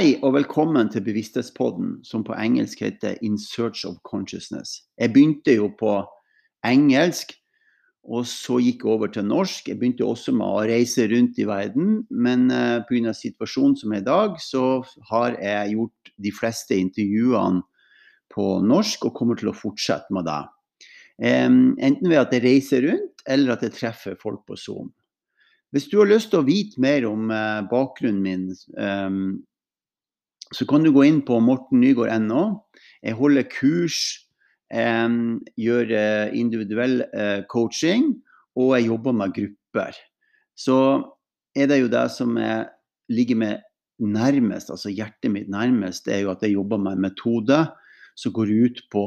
[0.00, 4.78] Hei og velkommen til Bevissthetspodden, som på engelsk heter In Search of Consciousness.
[4.96, 5.90] Jeg begynte jo på
[6.64, 7.34] engelsk,
[8.08, 9.68] og så gikk jeg over til norsk.
[9.68, 13.12] Jeg begynte også med å reise rundt i verden, men uh, pga.
[13.12, 14.62] situasjonen som er i dag, så
[15.10, 17.60] har jeg gjort de fleste intervjuene
[18.32, 20.40] på norsk og kommer til å fortsette med det.
[21.28, 24.88] Enten ved at jeg reiser rundt, eller at jeg treffer folk på Zoom.
[25.76, 28.48] Hvis du har lyst til å vite mer om uh, bakgrunnen min,
[30.54, 32.44] så kan du gå inn på mortennygaard.no.
[33.06, 34.00] Jeg holder kurs,
[34.72, 35.08] eh,
[35.60, 35.94] gjør
[36.36, 38.12] individuell eh, coaching,
[38.58, 39.98] og jeg jobber med grupper.
[40.58, 40.78] Så
[41.56, 42.68] er det jo det som jeg
[43.10, 43.60] ligger meg
[44.00, 47.58] nærmest, altså hjertet mitt nærmest, det er jo at jeg jobber med en metode
[48.18, 49.04] som går ut på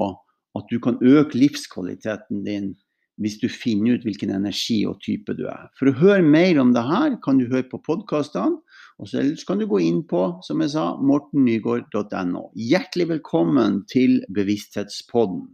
[0.57, 2.73] at du kan øke livskvaliteten din
[3.21, 5.67] hvis du finner ut hvilken energi og type du er.
[5.77, 8.57] For å høre mer om det her, kan du høre på podkastene.
[9.01, 12.43] Og så kan du gå inn på, som jeg sa, mortennygård.no.
[12.53, 15.47] Hjertelig velkommen til Bevissthetspodden.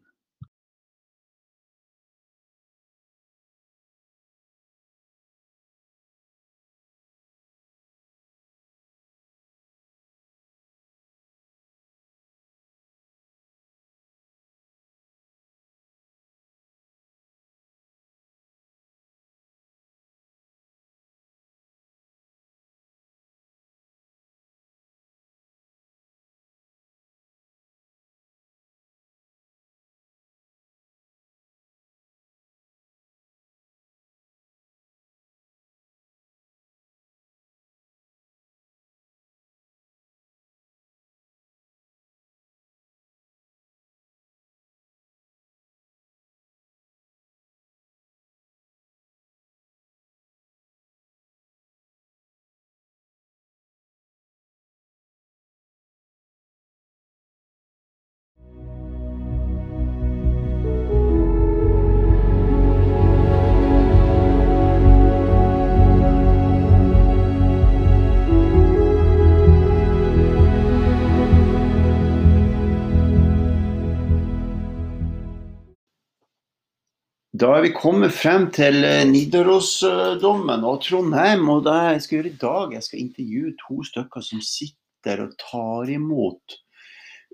[77.39, 81.45] Da er vi kommet frem til eh, Nidarosdommen og Trondheim.
[81.47, 85.38] Og det jeg skal gjøre i dag, jeg skal intervjue to stykker som sitter og
[85.39, 86.57] tar imot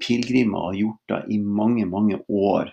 [0.03, 2.69] pilegrimer og har gjort det i mange, mange år.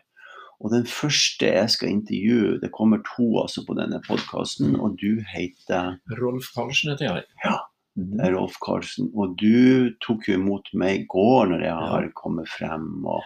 [0.60, 5.22] Og den første jeg skal intervjue, det kommer to altså på denne podkasten, og du
[5.32, 7.28] heter Rolf Karlsen heter jeg.
[7.46, 7.56] Ja,
[7.96, 9.08] det er Rolf Karlsen.
[9.16, 12.90] Og du tok jo imot meg i går når jeg har kommet frem.
[13.06, 13.24] og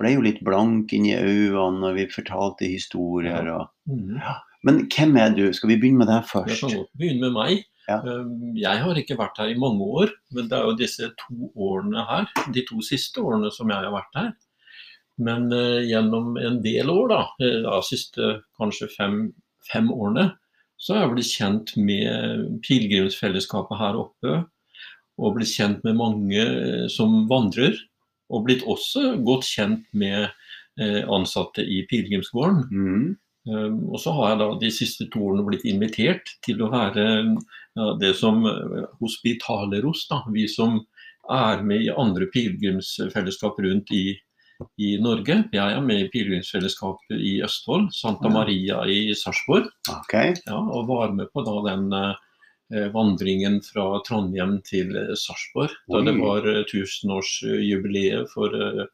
[0.00, 3.46] ble jo litt blank inni øynene når vi fortalte historier.
[3.54, 4.16] Og, Mhm.
[4.20, 4.34] ja.
[4.64, 5.52] Men hvem er du?
[5.56, 6.60] Skal vi begynne med deg Jeg først?
[6.60, 7.64] kan godt begynne med meg.
[7.88, 7.96] Ja.
[8.04, 11.50] Um, Jeg har ikke vært her i mange år, men det er jo disse to
[11.56, 14.32] årene her, de to siste årene som jeg har vært her.
[15.18, 19.32] Men eh, gjennom en del år, da, eh, de siste kanskje fem,
[19.72, 20.32] fem årene,
[20.78, 24.46] så har jeg blitt kjent med pilegrimsfellesskapet her oppe.
[25.20, 27.76] Og blitt kjent med mange eh, som vandrer.
[28.30, 30.28] Og blitt også godt kjent med
[30.80, 32.62] eh, ansatte i pilegrimsgården.
[32.70, 33.10] Mm.
[33.48, 37.04] Um, og så har jeg da de siste to årene blitt invitert til å være
[37.98, 40.20] det som uh, hospitaleros, da.
[40.34, 40.76] Vi som
[41.30, 44.04] er med i andre pilegrimsfellesskap rundt i,
[44.82, 45.36] i Norge.
[45.54, 49.70] Jeg er med i pilegrimsfellesskapet i Østfold, Santa Maria i Sarpsborg.
[50.02, 50.34] Okay.
[50.46, 52.18] Ja, og var med på da den eh,
[52.94, 55.70] vandringen fra Trondheim til eh, Sarpsborg.
[55.90, 58.86] Da det var eh, tusenårsjubileet for, eh,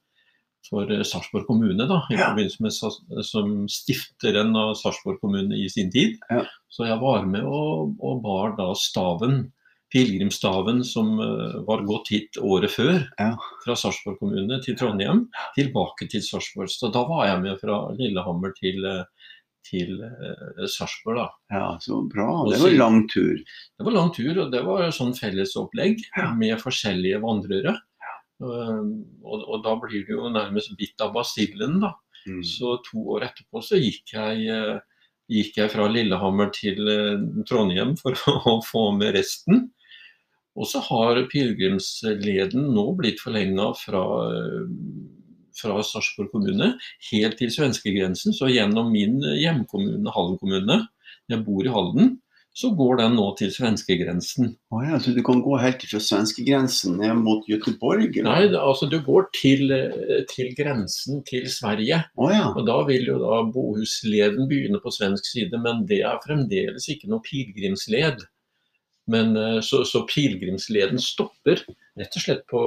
[0.68, 1.86] for eh, Sarpsborg kommune.
[1.86, 2.30] da, i Ja.
[2.30, 6.16] forbindelse med Som stifteren av Sarpsborg kommune i sin tid.
[6.30, 6.44] Ja.
[6.68, 9.52] Så jeg var med og, og bar da staven.
[9.94, 13.36] Pilegrimsstaven som eh, var gått hit året før, Ja.
[13.64, 16.68] fra Sarpsborg kommune til Trondheim, tilbake til Sarpsborg.
[16.68, 19.04] Så da var jeg med fra Lillehammer til, eh,
[19.66, 21.26] til eh, Sarpsborg.
[21.52, 22.28] Ja, så bra.
[22.50, 23.36] Det var lang tur.
[23.42, 26.30] Det var lang tur, og det var sånn fellesopplegg Ja.
[26.38, 27.76] med forskjellige vandrere.
[28.36, 28.90] Um,
[29.24, 31.94] og, og da blir det jo nærmest bitt av basillen, da.
[32.26, 32.42] Mm.
[32.44, 34.80] Så to år etterpå så gikk jeg, eh,
[35.32, 38.18] gikk jeg fra Lillehammer til eh, Trondheim for
[38.50, 39.68] å få med resten.
[40.56, 44.02] Og så har pilegrimsleden nå blitt forlenga fra,
[44.32, 44.66] eh,
[45.56, 46.74] fra Sarpsborg kommune
[47.10, 48.36] helt til svenskegrensen.
[48.36, 50.82] Så gjennom min hjemkommune, Halden kommune,
[51.30, 52.16] jeg bor i Halden,
[52.56, 54.54] så går den nå til svenskegrensen.
[54.72, 58.06] Oh ja, så du kan gå helt fra svenskegrensen ned mot Göteborg?
[58.08, 58.30] eller?
[58.30, 62.00] Nei, det, altså du går til, eh, til grensen til Sverige.
[62.16, 62.46] Oh ja.
[62.54, 67.12] Og da vil jo da Bohusleden begynne på svensk side, men det er fremdeles ikke
[67.12, 68.24] noe pilegrimsled.
[69.12, 71.60] Men eh, så, så pilegrimsleden stopper
[72.00, 72.62] rett og slett på,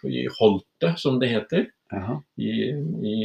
[0.00, 1.70] på, i Holte, som det heter.
[2.40, 2.52] I,
[3.10, 3.16] i,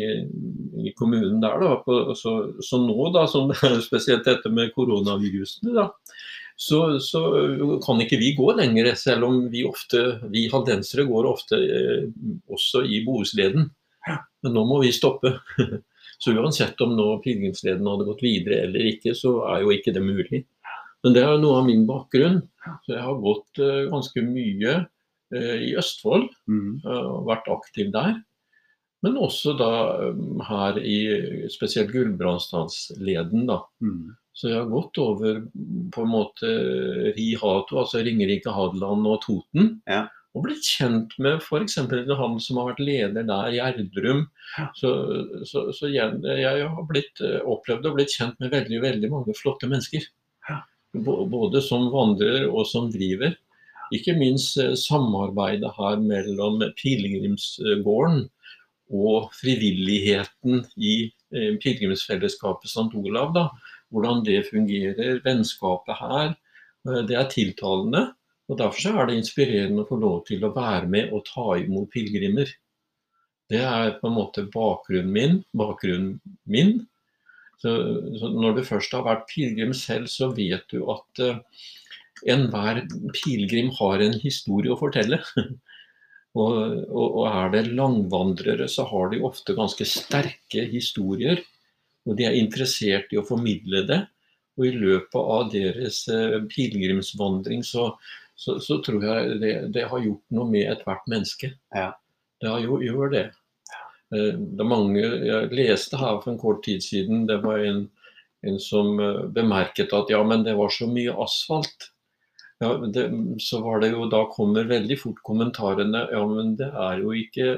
[0.86, 1.62] i, kommunen der.
[1.64, 2.36] da, på, så,
[2.66, 3.52] så, nå, da, som
[3.88, 5.90] spesielt dette med koronavirusene, da,
[6.60, 7.22] så, så,
[7.86, 12.10] kan ikke vi gå lenger, selv om vi ofte, vi haldensere går ofte eh,
[12.52, 13.70] også i Bohusleden.
[14.44, 15.38] Men nå må vi stoppe.
[16.20, 20.04] Så uansett om nå pilegrimsleden hadde gått videre eller ikke, så er jo ikke det
[20.04, 20.42] mulig.
[21.06, 22.42] Men det er noe av min bakgrunn.
[22.84, 26.82] Så jeg har gått uh, ganske mye uh, i Østfold, mm.
[26.84, 28.18] uh, vært aktiv der.
[29.06, 29.72] Men også da
[30.10, 30.98] um, her i
[31.52, 33.62] spesielt Gulbrandstadsleden, da.
[33.80, 34.16] Mm.
[34.36, 35.42] Så jeg har gått over
[35.92, 36.50] på en måte
[37.16, 39.78] Ri-Hato, altså Ringerike, Hadeland og Toten.
[39.90, 40.06] Ja
[40.38, 41.78] og blitt kjent med f.eks.
[41.80, 44.24] han som har vært leder der, Gjerdrum.
[44.78, 44.92] Så,
[45.50, 49.36] så, så jeg, jeg, har blitt, eh, opplevd og blitt kjent med veldig, veldig mange
[49.38, 50.06] flotte mennesker.
[50.94, 53.36] Både som vandrer og som driver.
[53.96, 58.28] Ikke minst eh, samarbeidet her mellom pilegrimsgården
[58.90, 62.90] og frivilligheten i eh, pilegrimsfellesskapet St.
[62.98, 63.34] Olav.
[63.36, 63.48] Da.
[63.94, 66.34] Hvordan det fungerer, vennskapet her.
[67.10, 68.04] Det er tiltalende.
[68.50, 71.90] Og Derfor er det inspirerende å få lov til å være med og ta imot
[71.94, 72.50] pilegrimer.
[73.50, 75.36] Det er på en måte bakgrunnen min.
[75.58, 76.18] Bakgrunnen
[76.50, 76.80] min.
[77.60, 77.74] Så,
[78.22, 81.42] så når du først har vært pilegrim selv, så vet du at uh,
[82.30, 82.84] enhver
[83.18, 85.22] pilegrim har en historie å fortelle.
[86.38, 86.54] og,
[86.90, 91.42] og, og, er det langvandrere, så har de ofte ganske sterke historier.
[92.06, 94.00] Og de er interessert i å formidle det.
[94.60, 97.90] Og i løpet av deres uh, pilegrimsvandring så,
[98.36, 101.54] så, så tror jeg det, det, har gjort noe med ethvert menneske.
[101.76, 101.92] Ja.
[102.40, 103.26] Det har jo, gjør det.
[104.16, 107.84] Eh, det er mange, Jeg leste her for en kort tid siden, det var en,
[108.48, 111.92] en som eh, bemerket at ja, men det var så mye asfalt.
[112.60, 113.06] Ja, det,
[113.40, 117.54] så var det jo, Da kommer veldig fort kommentarene ja, men det er jo ikke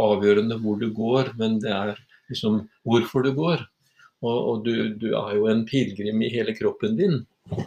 [0.00, 1.98] avgjørende hvor du går, men det er
[2.30, 3.66] liksom hvorfor du går.
[4.20, 7.20] Og, og du, du, er jo en pilegrim i hele kroppen din.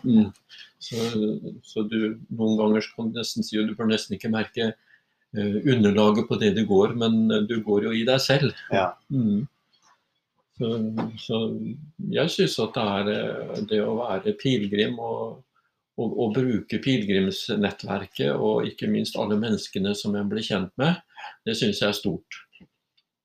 [0.05, 0.29] Mm.
[0.83, 0.97] Så,
[1.65, 5.57] så, du noen ganger kan du nesten si at du bør nesten ikke merke uh,
[5.63, 8.53] underlaget på det du går, men uh, du går jo i deg selv.
[8.73, 8.91] Ja.
[9.13, 9.45] Mm.
[10.57, 10.69] Så,
[11.17, 11.39] så,
[12.13, 15.41] jeg syns at det er eh, det å være pilegrim og,
[15.99, 20.97] og, og, bruke pilegrimsnettverket og ikke minst alle menneskene som jeg ble kjent med,
[21.45, 22.39] det syns jeg er stort.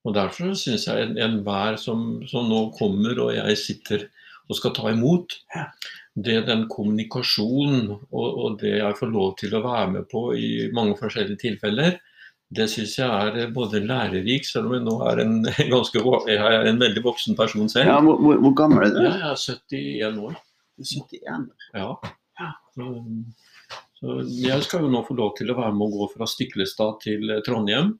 [0.07, 4.07] Og Derfor syns jeg enhver en som, som nå kommer og jeg sitter
[4.49, 5.35] og skal ta imot,
[6.19, 10.49] det den kommunikasjonen og, og, det jeg får lov til å være med på i
[10.75, 11.99] mange forskjellige tilfeller,
[12.49, 15.35] det syns jeg er både lærerik, selv om jeg nå er en,
[15.73, 16.01] ganske,
[16.31, 17.91] jeg er en veldig voksen person selv.
[17.91, 19.03] Ja, hvor, hvor, gammel er du?
[19.05, 20.39] Jeg er 71 år.
[20.79, 21.45] 71?
[21.77, 21.91] Ja.
[22.79, 22.89] Så,
[23.99, 24.17] så,
[24.47, 27.21] jeg skal jo nå få lov til å være med å gå fra Stiklestad til
[27.45, 27.95] Trondheim.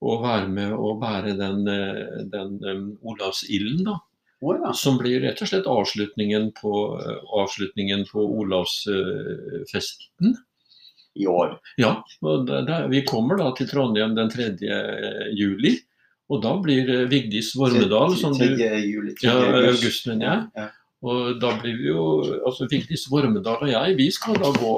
[0.00, 3.98] Og være med å bære den, eh, den um, Olavsilden, da.
[4.40, 4.70] Oh, ja.
[4.72, 6.72] Som blir rett og slett avslutningen på,
[7.42, 10.38] avslutningen på Olavsfesten.
[11.18, 11.58] I år?
[11.76, 12.04] Ja.
[12.22, 14.54] Der, der, vi kommer da til Trondheim den 3.
[15.36, 15.74] juli.
[16.30, 20.44] Og da blir Vigdis Vormedal som du, juli, ja, august, mener jeg.
[20.54, 20.68] Ja.
[21.00, 22.02] Og da blir vi jo
[22.44, 24.72] altså Vigdis Vormedal og jeg, vi skal da gå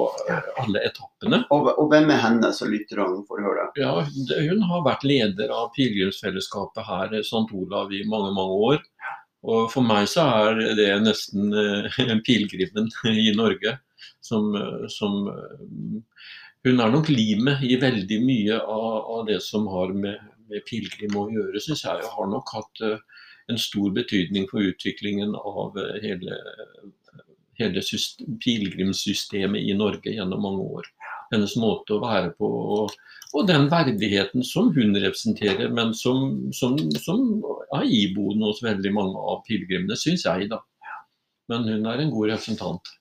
[0.61, 1.41] alle etappene.
[1.51, 3.65] Og, og hvem er henne som lytterne får høre?
[3.81, 7.49] Ja, Hun har vært leder av pilegrimsfellesskapet her, St.
[7.51, 8.79] Olav, i mange, mange år.
[9.43, 13.75] Og for meg så er det nesten eh, en pilegrimen i Norge
[14.23, 14.53] som,
[14.87, 16.21] som, eh,
[16.63, 21.19] Hun er nok limet i veldig mye av, av det som har med, med pilegrim
[21.19, 22.05] å gjøre, syns jeg.
[22.05, 23.12] Jeg har nok hatt eh,
[23.51, 26.37] en stor betydning for utviklingen av hele,
[27.59, 27.83] hele
[28.43, 30.87] pilegrimssystemet i Norge gjennom mange år.
[31.33, 32.49] Hennes måte å være på.
[32.77, 32.95] og
[33.33, 37.23] og den verdigheten som hun representerer, men som, som, som
[37.73, 40.59] er iboende hos veldig mange av pilegrimene, syns jeg, da.
[41.49, 42.91] Men hun er en god representant.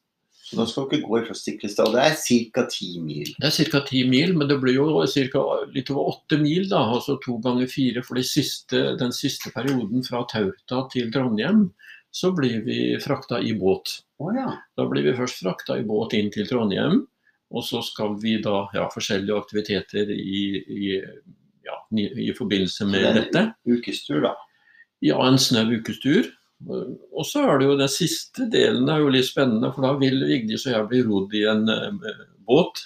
[0.53, 1.95] Så da skal dere gå i Stiklestad.
[1.95, 2.17] Det er
[2.53, 2.63] ca.
[2.69, 3.31] ti mil?
[3.41, 3.81] Det er ca.
[3.89, 5.01] ti mil, men det blir jo
[5.33, 5.45] ca.
[5.73, 6.83] litt over åtte mil, da.
[6.93, 8.03] Altså to ganger fire.
[8.05, 11.71] For de siste, den siste perioden fra Tauta til Trondheim,
[12.13, 14.03] så blir vi frakta i båt.
[14.21, 14.51] Oh, ja.
[14.77, 17.07] Da blir vi først frakta i båt inn til Trondheim.
[17.49, 20.93] Og så skal vi da ha forskjellige aktiviteter i, i,
[21.65, 23.47] ja, i forbindelse med det dette.
[23.65, 24.37] Ukestur, da?
[25.01, 26.29] Ja, en snau ukestur.
[26.69, 30.23] Og så er det jo den siste delen er jo litt spennende, for da vil
[30.29, 32.85] Vigdis og jeg bli rodd i en uh, båt.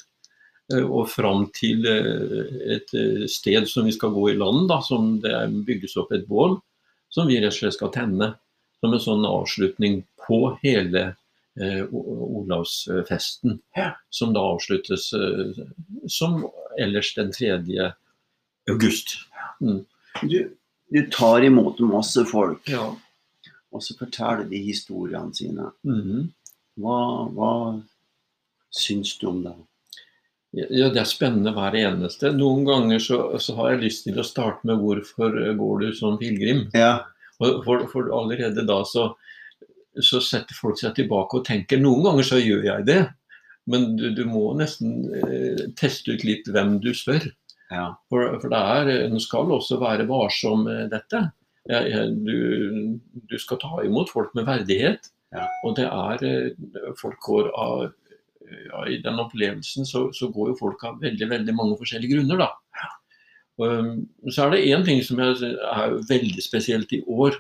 [0.73, 2.95] Uh, og fram til uh, et
[3.31, 5.35] sted som vi skal gå i land, da, som det
[5.69, 6.59] bygges opp et bål.
[7.13, 8.33] Som vi rett og slett skal tenne
[8.81, 11.03] som en sånn avslutning på hele
[11.61, 13.59] eh, Olavsfesten,
[14.11, 15.65] som da avsluttes eh,
[16.13, 16.45] som
[16.79, 17.57] ellers den 3.
[18.71, 19.17] august.
[20.23, 20.41] Du,
[20.93, 22.93] du tar imot masse folk, Ja.
[23.75, 25.71] Og så forteller de historiene sine.
[25.87, 26.29] Mhm.
[26.81, 26.99] Hva,
[27.33, 27.53] hva
[28.75, 29.55] syns du om det?
[30.57, 32.31] Ja, det er spennende hver eneste.
[32.33, 36.19] Noen ganger så, så har jeg lyst til å starte med 'Hvorfor går du som
[36.21, 37.05] pilegrim?' Ja.
[37.37, 39.11] For, for allerede da så,
[40.01, 43.03] så setter folk seg tilbake og tenker Noen ganger så gjør jeg det,
[43.69, 47.27] men du, du må nesten eh, teste ut litt hvem du spør.
[47.71, 47.91] ja.
[48.09, 51.27] For, for det er, en skal også være varsom med dette.
[51.67, 55.11] Du, du skal ta imot folk med verdighet.
[55.35, 55.47] Ja.
[55.67, 57.89] Og det er eh, Folk går av
[58.47, 62.45] ja, I den opplevelsen så, så går jo folk av veldig veldig mange forskjellige grunner,
[62.45, 62.53] da.
[63.57, 67.35] Um, så er det én ting som er, er veldig spesielt i år,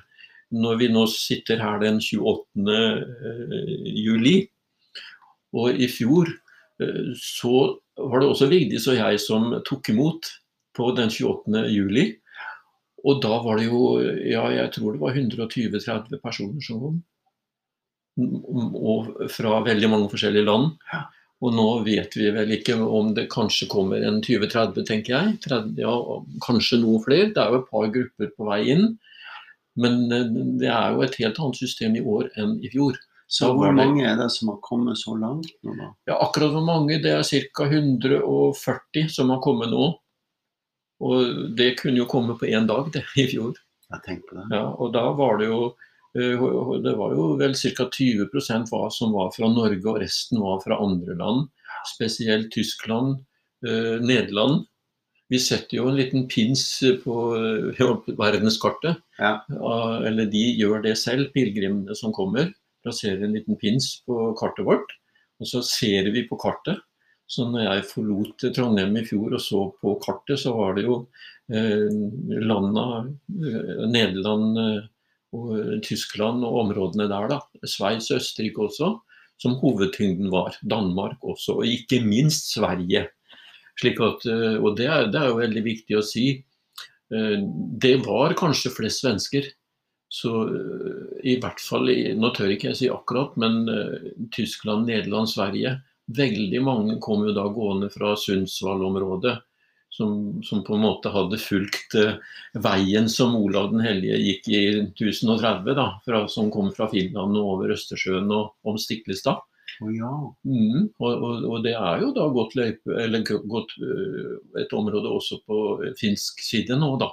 [0.50, 2.74] når vi nå sitter her den 28.
[2.74, 4.36] eh, juli.
[5.56, 6.30] Og i fjor
[6.82, 10.30] eh, så var det også Vigdis og jeg som tok imot
[10.76, 11.66] på den 28.
[11.74, 12.08] juli.
[13.06, 13.82] Og da var det jo,
[14.26, 16.96] ja, jeg tror det var 120-30 personer som kom.
[18.18, 20.72] Mm, Og fra veldig mange forskjellige land.
[21.44, 25.34] Og nå vet vi vel ikke om det kanskje kommer en 20-30, tenker jeg.
[25.44, 25.92] 30, ja,
[26.46, 27.28] kanskje noen flere.
[27.36, 28.86] Det er jo et par grupper på vei inn.
[29.76, 32.96] Men det er jo et helt annet system i år enn i fjor.
[33.28, 35.92] Så hvor det- mange er det som har kommet så langt nå, da?
[36.08, 37.02] Ja, akkurat hvor mange.
[37.02, 37.64] Det er ca.
[37.68, 39.94] 140 som har kommet nå.
[41.04, 43.56] Og det kunne jo komme på én dag, det, i fjor.
[43.92, 44.46] Jeg tenker på det.
[44.54, 45.60] Ja, og da var det jo
[46.16, 46.46] eh,
[46.82, 47.88] det var jo vel ca.
[47.92, 48.30] 20
[48.70, 51.46] hva som var fra Norge, og resten var fra andre land.
[51.92, 53.20] Spesielt Tyskland,
[53.66, 54.64] eh, Nederland.
[55.28, 56.62] Vi setter jo en liten pins
[57.02, 59.02] på eh, verdenskartet.
[59.18, 59.40] Ja.
[59.50, 62.52] Ja, Eller de gjør det selv, pilegrimene som kommer.
[62.86, 64.94] Plasserer en liten pins på kartet vårt.
[65.42, 66.80] Og så ser vi på kartet.
[67.26, 71.00] Så når jeg forlot Trondheim i fjor og så på kartet, så var det jo
[71.50, 71.88] eh,
[72.46, 74.84] landa eh, Nederland eh,
[75.34, 77.40] og eh, Tyskland og områdene der, da.
[77.66, 78.92] Sveits Østerrike også,
[79.42, 80.54] som hovedtyngden var.
[80.62, 83.08] Danmark også, og ikke minst Sverige.
[83.76, 84.22] Slik at,
[84.62, 86.30] og det er, det er jo veldig viktig å si.
[87.84, 89.50] Det var kanskje flest svensker.
[90.08, 90.30] Så
[91.20, 93.68] i hvert fall, nå tør ikke jeg si akkurat, men
[94.32, 95.74] Tyskland, Nederland, Sverige.
[96.06, 99.36] Veldig mange kom jo da gående fra Sundsvall-området.
[99.96, 102.18] Som, som på en måte hadde fulgt uh,
[102.60, 107.52] veien som Olav den hellige gikk i 1030, da, fra, som kom fra Finland og
[107.54, 109.40] over Østersjøen og om Stiklestad.
[109.80, 110.10] Oh, ja.
[110.44, 115.62] Mm, og, og, og det er jo da gått gått øh, et område også på
[116.00, 117.10] finsk side nå, da.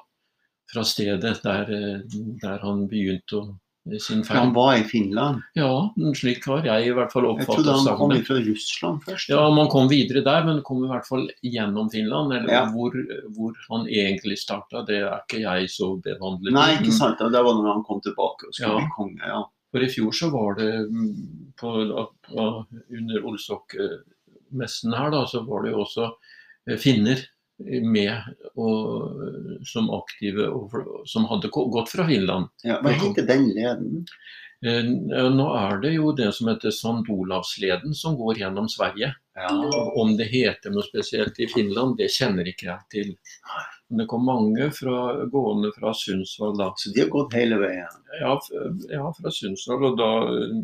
[0.74, 3.48] Fra stedet der, øh, der han begynte å,
[4.00, 5.42] sin For han var i Finland.
[5.60, 7.66] Ja, slik har jeg i hvert fall oppfattet.
[7.66, 9.30] Jeg trodde han kom fra Russland først.
[9.34, 12.32] Ja, man kom videre der, men kom i hvert fall gjennom Finland.
[12.34, 12.62] Eller Ja.
[12.72, 12.96] hvor,
[13.36, 16.56] hvor han egentlig starta, det er ikke jeg så bevandlet i.
[16.56, 17.20] Nei, ikke sant.
[17.20, 18.80] Det var når han kom tilbake og skulle Ja.
[18.80, 19.20] bli konge.
[19.28, 19.44] ja.
[19.74, 21.70] For i fjor så var det mm, på,
[22.30, 26.12] på, under Olsok-messen her, da, så var det jo også
[26.70, 27.20] eh, finner
[27.84, 28.14] med
[28.60, 29.20] og,
[29.68, 30.76] som aktive og,
[31.10, 32.52] som hadde gått fra Finland.
[32.66, 34.06] Ja, hva heter den leden?
[34.66, 34.84] Eh,
[35.34, 37.04] Nå er det jo det som heter St.
[37.12, 39.14] Olavsleden som går gjennom Sverige.
[39.36, 39.50] Ja.
[39.96, 43.08] Om det heter noe spesielt i Finland, det kjenner ikke jeg til.
[43.90, 44.98] Men det kom mange fra,
[45.34, 46.70] gående fra Sundsvall da.
[46.78, 47.98] Så de har gått hele veien.
[48.20, 48.36] Ja,
[48.92, 49.88] ja, fra Sundsvall.
[49.90, 50.12] Og da,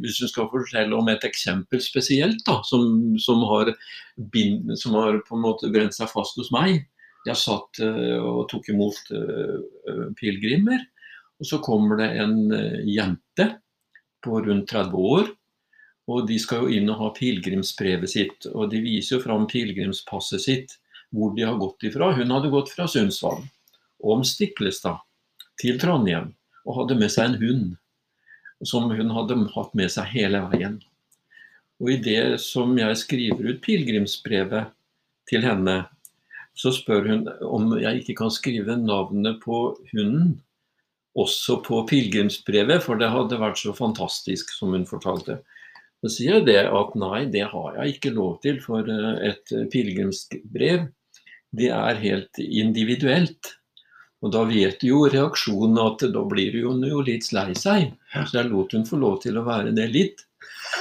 [0.04, 3.74] hvis du skal fortelle om et eksempel spesielt, da, som, som, har,
[4.34, 6.84] bind, som har på en måte brent seg fast hos meg.
[7.28, 9.58] Jeg satt eh, og tok imot eh,
[9.90, 10.86] eh, pilegrimer,
[11.40, 12.38] og så kommer det en
[12.88, 13.50] jente
[14.24, 15.30] på rundt 30 år.
[16.10, 20.42] Og de skal jo inn og ha pilegrimsbrevet sitt, og de viser jo fram pilegrimspasset
[20.42, 20.74] sitt,
[21.14, 22.12] hvor de har gått ifra.
[22.18, 23.44] Hun hadde gått fra Sundsvall,
[24.00, 25.04] om Stiklestad,
[25.60, 26.32] til Trondheim
[26.66, 27.70] og hadde med seg en hund
[28.66, 30.80] som hun hadde hatt med seg hele veien.
[31.80, 34.74] Og i det som jeg skriver ut pilegrimsbrevet
[35.32, 35.82] til henne,
[36.60, 39.62] så spør hun om jeg ikke kan skrive navnet på
[39.94, 40.40] hunden
[41.20, 45.40] også på pilegrimsbrevet, for det hadde vært så fantastisk, som hun fortalte.
[46.00, 49.56] Så sier jeg det at nei, det har jeg ikke lov til, for eh, et
[49.74, 50.88] pilegrimsbrev
[51.56, 53.56] det er helt individuelt.
[54.20, 57.94] Og da vet jo reaksjonen at da blir hun jo litt lei seg.
[58.14, 60.26] Så jeg lot hun få lov til å være det litt.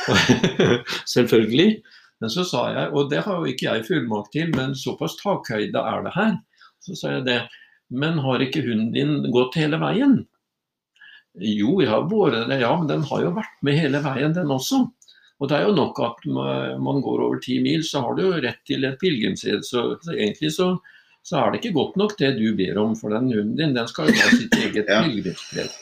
[1.15, 1.79] Selvfølgelig.
[2.19, 5.79] Men så sa jeg, og det har jo ikke jeg fullmakt til, men såpass takhøyde
[5.79, 6.35] er det her.
[6.83, 7.39] Så sa jeg det.
[7.89, 10.19] Men har ikke hunden din gått hele veien?
[11.39, 14.51] Jo, jeg har båret det, ja, men den har jo vært med hele veien, den
[14.51, 14.83] også.
[15.39, 16.25] Og det er jo nok at
[16.83, 19.63] man går over ti mil, så har du jo rett til et pilegrimsred.
[19.67, 20.73] Så, så egentlig så,
[21.23, 23.87] så er det ikke godt nok det du ber om, for den hunden din den
[23.91, 25.03] skal jo ha sitt eget Ja.
[25.07, 25.77] pilegrimsred.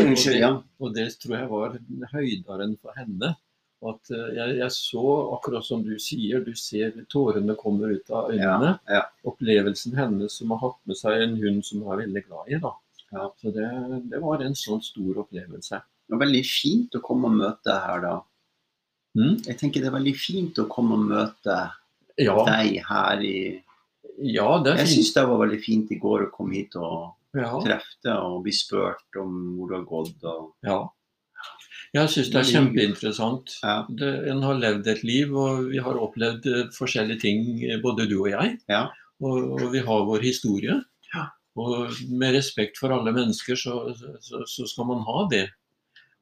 [0.00, 0.50] Og, ja.
[0.80, 1.76] Og det tror jeg var
[2.14, 3.34] høydaren for henne.
[3.84, 5.02] At eh, jeg, jeg så,
[5.36, 8.70] akkurat som du sier, du ser tårene kommer ut av øynene.
[8.88, 9.02] Ja, ja.
[9.28, 12.60] Opplevelsen hennes som har hatt med seg en hund som hun er veldig glad i.
[12.64, 12.72] da.
[13.12, 13.26] Ja.
[13.42, 13.66] Så det,
[14.08, 15.82] det var en sånn stor opplevelse.
[15.84, 18.14] Det var veldig fint å komme og møte deg her, da.
[19.14, 19.36] Mm?
[19.46, 21.58] Jeg tenker det er veldig fint å komme og møte
[22.18, 23.36] Ja, deg her i
[24.22, 27.50] ja, det Jeg syns det var veldig fint i går å komme hit og Ja,
[27.62, 30.26] treffe deg og bli spurt om hvor du har gått.
[30.30, 30.76] Og, ja.
[31.94, 33.56] Jeg syns det er kjempeinteressant.
[33.62, 37.80] ja, Det, en har levd et liv, og vi har opplevd eh, forskjellige ting, eh,
[37.82, 38.56] både du og jeg.
[38.70, 38.84] Ja.
[39.22, 40.78] Og, og vi har vår historie.
[41.14, 41.28] Ja.
[41.58, 45.44] Og med respekt for alle mennesker, så, så, så skal man ha det.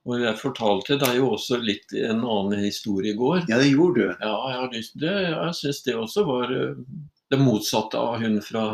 [0.02, 3.44] Og jeg fortalte deg jo også litt en annen historie i går.
[3.46, 4.06] ja, det gjorde du.
[4.18, 6.80] Ja, jeg har lyst det, Jeg syns det også var eh,
[7.30, 8.64] det motsatte av hun fra,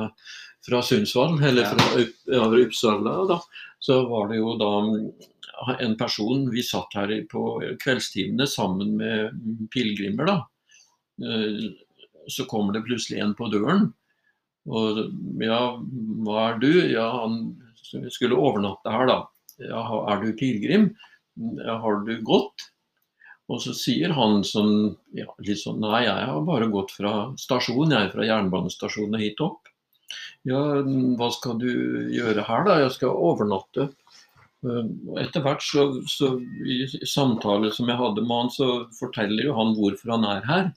[0.65, 2.01] fra Sundsvall, eller fra
[2.33, 3.19] ja, Uppsala.
[3.29, 3.43] Da.
[3.85, 5.03] Så var det jo da mm,
[5.85, 7.43] en person Vi satt her på
[7.83, 10.39] kveldstimene sammen med pilegrimer, da.
[11.21, 11.69] Eh,
[12.29, 13.91] Så kommer det plutselig en på døren.
[14.69, 14.99] Og
[15.41, 15.61] ja,
[16.25, 16.73] hva er du?
[16.93, 17.39] Ja, han
[18.13, 19.21] skulle overnatte her, da.
[19.65, 19.81] Ja,
[20.13, 20.91] er du pilegrim?
[21.67, 22.69] Har du gått?
[23.49, 27.95] Og så sier han sånn, ja, litt sånn Nei, jeg har bare gått fra stasjonen,
[27.97, 29.71] jeg fra jernbanestasjonen og hit opp.
[30.49, 30.61] Ja,
[31.21, 31.71] hva skal du
[32.13, 32.77] gjøre her, da?
[32.83, 33.89] Jeg skal overnatte.
[34.67, 38.69] Eh, og Etter hvert så, så i samtale som jeg hadde med han, så
[38.99, 40.69] forteller jo han hvorfor han er her.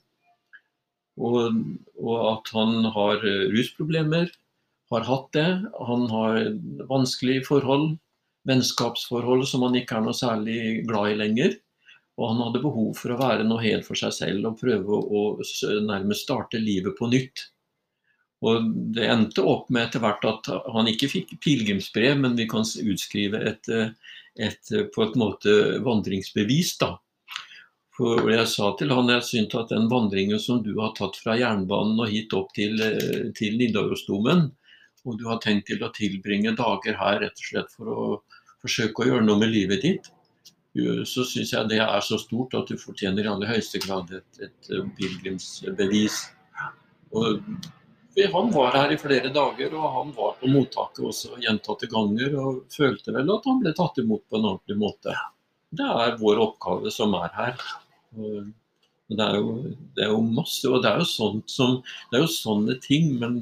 [1.20, 1.60] Og,
[2.00, 3.20] og at han har
[3.52, 4.32] rusproblemer,
[4.92, 5.50] har hatt det.
[5.88, 6.40] Han har
[6.90, 7.94] vanskelige forhold,
[8.48, 11.58] vennskapsforhold som han ikke er noe særlig glad i lenger.
[12.20, 15.24] Og han hadde behov for å være noe helt for seg selv og prøve å
[15.88, 17.48] nærmest starte livet på nytt.
[18.42, 22.66] Og det endte opp med etter hvert at han ikke fikk pilegrimsbrev, men vi kan
[22.66, 23.70] utskrive et,
[24.42, 26.76] et på et måte vandringsbevis.
[26.82, 26.96] da.
[28.02, 31.36] For jeg sa til han jeg syntes at den vandringen som du har tatt fra
[31.38, 34.48] jernbanen og hit opp til, eh, til Nidarosdomen,
[35.06, 38.02] og du har tenkt til å tilbringe dager her rett og slett for å
[38.62, 40.12] forsøke å gjøre noe med livet ditt,
[41.08, 44.30] så syns jeg det er så stort at du fortjener i aller høyeste grad et,
[44.40, 46.22] et eh, pilegrimsbevis.
[48.32, 52.64] Han var her i flere dager, og han var på mottaket også gjentatte ganger og
[52.72, 55.16] følte vel at han ble tatt imot på en ordentlig måte.
[55.72, 57.68] Det er vår oppgave som er her.
[59.12, 62.24] Det er, jo, det er jo masse, og det er jo sånt som Det er
[62.24, 63.42] jo sånne ting, men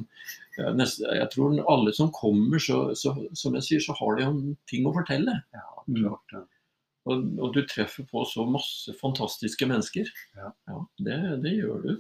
[0.60, 4.88] jeg, tror alle som kommer, så, så, som jeg sier, så har de jo ting
[4.88, 5.40] å fortelle.
[5.56, 6.46] Ja, klart ja.
[7.10, 10.10] Og, og du treffer på så masse fantastiske mennesker.
[10.38, 10.52] Ja.
[11.06, 11.94] det, det gjør du.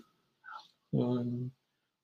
[0.99, 1.31] Og,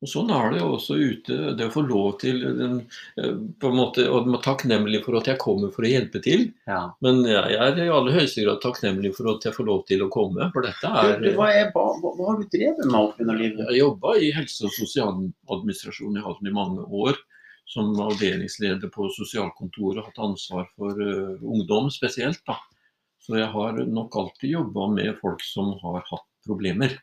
[0.06, 1.38] og sånn er det jo også ute.
[1.58, 2.76] Det å få lov til den,
[3.18, 6.22] eh, på en måte, Og man er takknemlig for at jeg kommer for å hjelpe
[6.22, 6.52] til.
[6.70, 6.94] Ja.
[7.02, 10.12] Men jeg er i aller høyeste grad takknemlig for at jeg får lov til å
[10.14, 10.52] komme.
[10.54, 13.66] For dette er du, hva, er, hva, hva har du drevet med opp gjennom livet?
[13.66, 17.18] Jeg jobba i helse- og sosialadministrasjonen i Halden i mange år.
[17.66, 22.44] Som avdelingsleder på sosialkontoret hatt ansvar for uh, ungdom spesielt.
[22.46, 22.60] da.
[23.26, 26.94] Så jeg har nok alltid jobba med folk som har hatt problemer.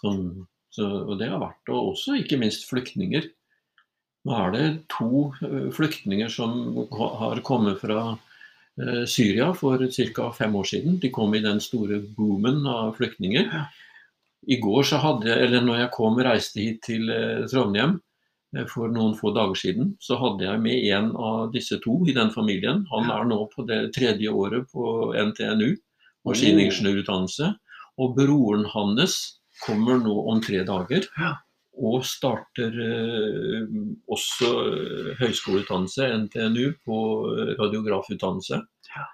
[0.00, 3.26] Som, så, og det har vært, og også ikke minst flyktninger.
[4.28, 10.28] Nå er det to eh, flyktninger som har kommet fra eh, Syria for ca.
[10.36, 11.00] fem år siden.
[11.02, 13.48] De kom i den store boomen av flyktninger.
[14.48, 17.98] I går så hadde jeg, eller når jeg kom reiste hit til eh, Trondheim
[18.66, 22.32] for noen få dager siden, så hadde jeg med en av disse to i den
[22.34, 22.82] familien.
[22.90, 25.76] Han er nå på det tredje året på NTNU,
[26.26, 27.52] maskiningeniørutdannelse.
[28.02, 29.20] Og broren hans
[29.62, 31.34] kommer nå om tre dager Ja.
[31.80, 33.68] og starter eh,
[34.10, 36.98] også eh, høyskoleutdannelse, NTNU, på
[37.34, 38.62] eh, radiografutdannelse.
[38.94, 39.06] Ja.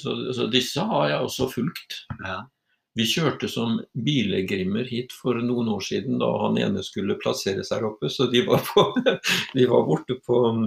[0.00, 2.00] Så, så disse har jeg også fulgt.
[2.24, 2.40] Ja.
[2.98, 7.78] Vi kjørte som bilegrimer hit for noen år siden da han ene skulle plassere seg
[7.78, 8.88] her oppe, så de var, på,
[9.56, 10.66] de var borte på mm,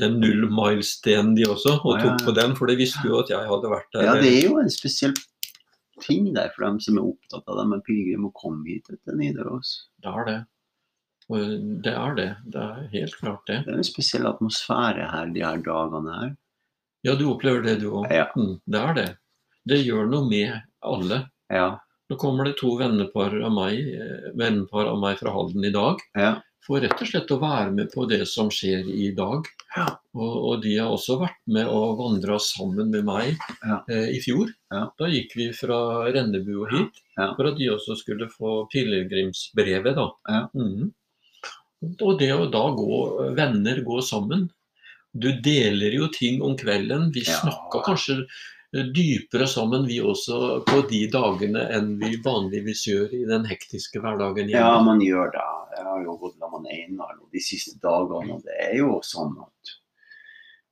[0.00, 3.44] den null mile-stenen de også, og tok på den, for de visste jo at jeg
[3.50, 4.08] hadde vært der.
[4.08, 5.12] ja, det er jo en spesiell
[6.02, 9.18] ting der for dem som er opptatt av det med pilegrim å komme hit til
[9.18, 9.76] Nidaros.
[10.02, 10.38] Det er det.
[11.28, 12.30] Det er det.
[12.52, 13.62] Det er helt klart det.
[13.64, 16.34] Det er en spesiell atmosfære her de her dagene her.
[17.04, 18.08] Ja, du opplever det du òg.
[18.12, 18.30] Ja.
[18.36, 19.08] Mm, det er det.
[19.68, 20.54] Det gjør noe med
[20.84, 21.24] alle.
[21.52, 21.68] Ja.
[22.10, 26.00] Nå kommer det to vennepar av meg, eh, vennepar av meg fra Halden i dag.
[26.16, 26.34] Ja.
[26.64, 29.44] For rett og slett å være med på det som skjer i dag.
[29.76, 29.86] Ja.
[30.16, 33.82] Og, og de har også vært med og vandra sammen med meg Ja.
[33.90, 34.48] eh, i fjor.
[34.72, 34.86] Ja.
[34.98, 35.78] Da gikk vi fra
[36.14, 37.00] Rennebu og hit
[37.36, 39.94] for at de også skulle få pilegrimsbrevet.
[39.94, 40.08] da.
[40.28, 40.42] Ja.
[40.54, 40.92] Mhm.
[42.00, 44.46] Og det å da gå, venner gå sammen
[45.14, 47.12] Du deler jo ting om kvelden.
[47.14, 48.24] Vi snakka kanskje
[48.74, 54.50] dypere sammen vi også på de dagene enn vi vanligvis gjør i den hektiske hverdagen
[54.50, 54.62] hjemme.
[54.62, 55.44] Ja, man gjør det.
[55.76, 59.36] Jeg har jo gått sammen med Einar de siste dagene, og det er jo sånn
[59.42, 59.74] at,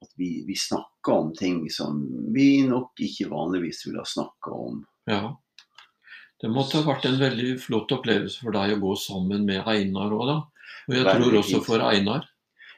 [0.03, 2.01] at vi, vi snakker om ting som
[2.35, 4.83] vi nok ikke vanligvis ville ha snakka om.
[5.11, 5.25] Ja.
[6.43, 10.11] Det måtte ha vært en veldig flott opplevelse for deg å gå sammen med Einar
[10.11, 10.39] òg, da.
[10.89, 12.27] Og jeg Veldig tror også for Einar.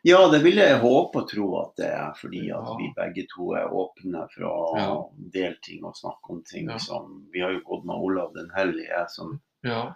[0.04, 3.54] Ja, det vil jeg håpe og tro at det er, fordi at vi begge to
[3.56, 4.88] er åpne for å Ja.
[5.32, 6.76] dele ting og snakke om ting Ja.
[6.78, 9.94] som Vi har jo gått med Olav den hellige, som Ja.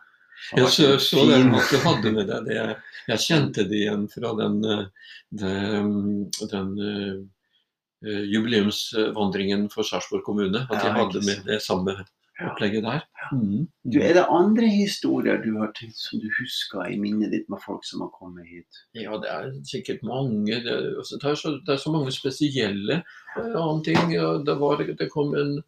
[0.56, 2.76] Jeg så, så den at du hadde med deg det.
[3.08, 4.86] Jeg kjente det igjen fra den, eh,
[5.34, 10.62] den, den eh, eh, jubileumsvandringen for Sarpsborg kommune.
[10.70, 11.96] At jeg hadde med det samme
[12.40, 13.02] opplegget der.
[13.32, 13.68] Mhm.
[13.84, 17.60] Du, Er det andre historier du har tenkt som du husker i minnet ditt med
[17.64, 18.82] folk som har kommet hit?
[18.94, 20.60] Ja, det er sikkert mange.
[20.64, 23.02] Det, altså, det, er, så, det er så mange spesielle
[23.36, 24.12] uh, ting.
[24.14, 25.62] Ja, det, var, det kom en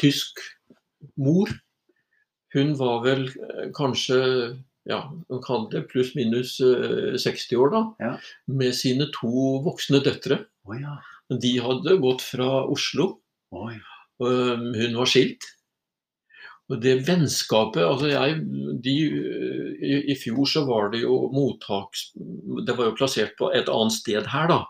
[0.00, 0.40] tysk
[1.16, 1.50] mor.
[2.54, 4.18] Hun var vel eh, kanskje
[4.86, 5.00] ja,
[5.32, 7.82] hun kaller det pluss-minus uh, 60 år, da.
[8.04, 8.12] Ja.
[8.46, 10.44] Med sine to voksne døtre.
[10.68, 10.98] Oh, ja.
[11.32, 13.14] De hadde gått fra Oslo.
[13.54, 13.76] Oi.
[14.18, 15.46] og hun var skilt.
[16.72, 18.38] Og det vennskapet altså jeg,
[18.84, 18.94] de,
[19.84, 22.06] i, I fjor så var det jo mottaks...
[22.64, 24.62] Det var jo plassert på et annet sted her, da.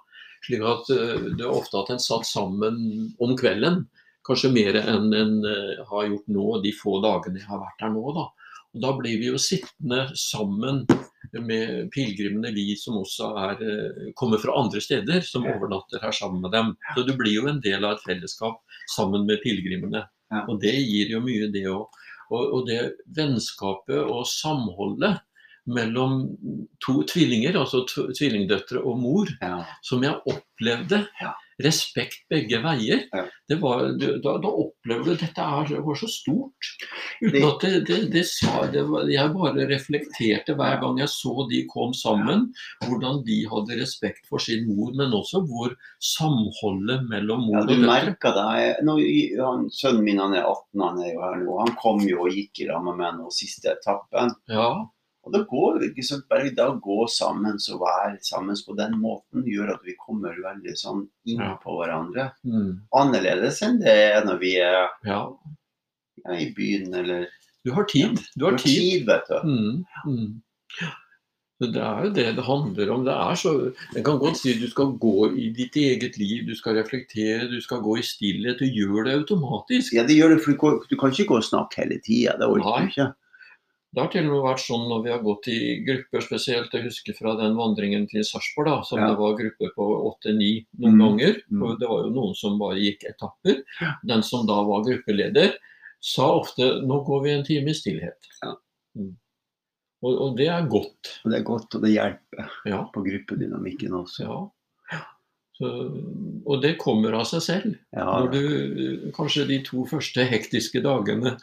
[0.44, 2.80] Slik at eh, det er ofte at en satt sammen
[3.22, 3.84] om kvelden.
[4.26, 7.94] Kanskje mer enn en eh, har gjort nå de få dagene jeg har vært her
[7.94, 8.04] nå.
[8.16, 8.26] Da
[8.74, 10.82] Og da blir vi jo sittende sammen
[11.34, 16.42] med pilegrimene, vi som også er, eh, kommer fra andre steder, som overnatter her sammen
[16.42, 16.74] med dem.
[16.94, 18.60] Så du blir jo en del av et fellesskap
[18.96, 20.04] sammen med pilegrimene.
[20.32, 20.44] Ja.
[20.48, 21.86] Og det gir jo mye, det òg.
[22.32, 22.80] Og, og det
[23.16, 25.20] vennskapet og samholdet
[25.66, 26.26] mellom
[26.84, 29.62] to tvillinger, altså tvillingdøtre og mor, Ja.
[29.82, 31.06] som jeg opplevde.
[31.20, 31.32] Ja.
[31.62, 33.04] Respekt begge veier.
[33.14, 33.24] Ja.
[33.48, 36.70] Det var, du- da, da opplevde du at dette er, var så stort.
[37.22, 41.46] Uten at det, det, det sa det var, Jeg bare reflekterte hver gang jeg så
[41.50, 42.48] de kom sammen,
[42.86, 47.68] hvordan de hadde respekt for sin mor, men også hvor samholdet mellom mor Ja, og
[47.68, 48.84] du døtre merker det.
[48.86, 48.96] Nå,
[49.38, 51.58] han, sønnen min han er 18, han er jo her nå.
[51.62, 54.34] Han kom jo og gikk i lag med meg nå siste etappen.
[54.50, 54.68] Ja,
[55.24, 59.46] Og det går ikke så bare da gå sammen og være sammen på den måten
[59.48, 62.30] gjør at vi kommer veldig sånn inn på hverandre.
[62.44, 65.22] mm, Annerledes enn det er når vi er ja.
[66.24, 67.30] ja, i byen eller
[67.64, 68.20] Du har tid.
[68.36, 68.76] Du har tid.
[68.76, 69.48] tid, vet du.
[69.48, 70.92] Mm, mm.
[71.64, 73.04] Det er jo det det handler om.
[73.06, 73.52] Det er så,
[73.94, 77.46] jeg kan godt si at du skal gå i ditt eget liv, du skal reflektere,
[77.48, 78.58] du skal gå i stillhet.
[78.60, 79.94] Du gjør det automatisk.
[79.96, 82.34] Ja, det gjør det, for du, du kan ikke gå og snakke hele tida.
[82.40, 83.08] Det orker du ikke.
[83.94, 86.82] Det har til og med vært sånn når vi har gått i grupper, spesielt jeg
[86.88, 89.08] husker fra den vandringen til Sarpsborg, som Ja.
[89.12, 91.34] det var grupper på åtte-ni noen Mm, ganger.
[91.52, 91.62] mm.
[91.62, 93.62] Og det var jo noen som bare gikk etapper.
[93.80, 93.92] Ja.
[94.04, 95.54] Den som da var gruppeleder,
[96.00, 98.26] sa ofte 'nå går vi en time i stillhet'.
[98.42, 98.54] Ja.
[98.98, 99.16] Mm.
[100.02, 101.20] Og, og det er godt.
[101.24, 102.84] Og det er godt, og det hjelper Ja.
[102.92, 104.50] på gruppedynamikken også.
[105.64, 105.70] Så,
[106.44, 107.76] og det kommer av seg selv.
[107.96, 111.34] Ja, Når du, kanskje de to første hektiske dagene,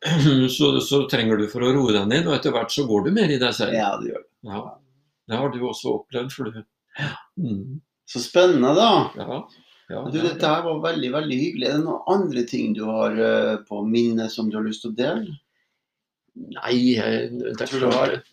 [0.56, 3.12] så, så trenger du for å roe deg ned, og etter hvert så går du
[3.16, 3.76] mer i deg selv.
[3.76, 4.30] ja, det gjør det.
[4.46, 4.62] Ja,
[5.28, 6.32] det har du også opplevd.
[6.32, 6.60] For du.
[7.42, 8.90] Mm, Så spennende, da.
[9.18, 9.40] ja,
[9.92, 11.66] ja, Du, dette her var veldig veldig hyggelig.
[11.68, 14.94] Er det noen andre ting du har eh, på minnet som du har lyst til
[14.94, 15.36] å dele?
[16.36, 18.32] Nei, jeg, det er Tror du har klart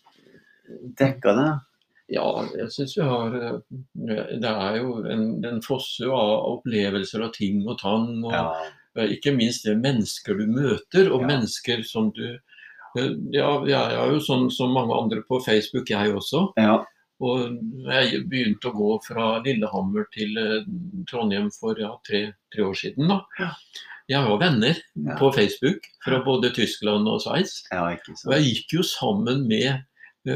[0.98, 1.48] dekka det?
[2.12, 3.58] Ja, jeg syns vi har eh,
[3.96, 8.10] Det er jo en, Den fosser jo av opplevelser og ting og tang.
[8.24, 9.06] og ja.
[9.08, 11.26] Ikke minst det mennesker du møter, og Ja.
[11.32, 12.26] mennesker som du
[12.98, 16.52] eh, Ja, jeg er jo sånn som mange andre på Facebook, jeg også.
[16.58, 16.82] ja.
[17.24, 17.54] Og
[17.88, 20.64] jeg begynte å gå fra Lillehammer til eh,
[21.08, 23.08] Trondheim for ja, tre, tre år siden.
[23.08, 23.20] da.
[23.38, 23.50] Ja.
[24.10, 24.74] Jeg har venner
[25.18, 27.62] på Facebook fra både Tyskland og Sveits.
[27.72, 27.86] ja,
[28.26, 29.78] Og jeg gikk jo sammen med eh,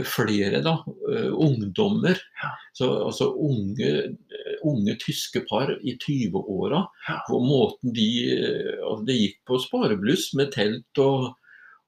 [0.05, 0.75] flere da,
[1.13, 2.19] eh, ungdommer.
[2.77, 6.85] Så, altså unge, eh, unge tyske par i 20-åra.
[7.09, 7.19] Ja.
[7.29, 11.35] På måten de eh, altså Det gikk på sparebluss med telt og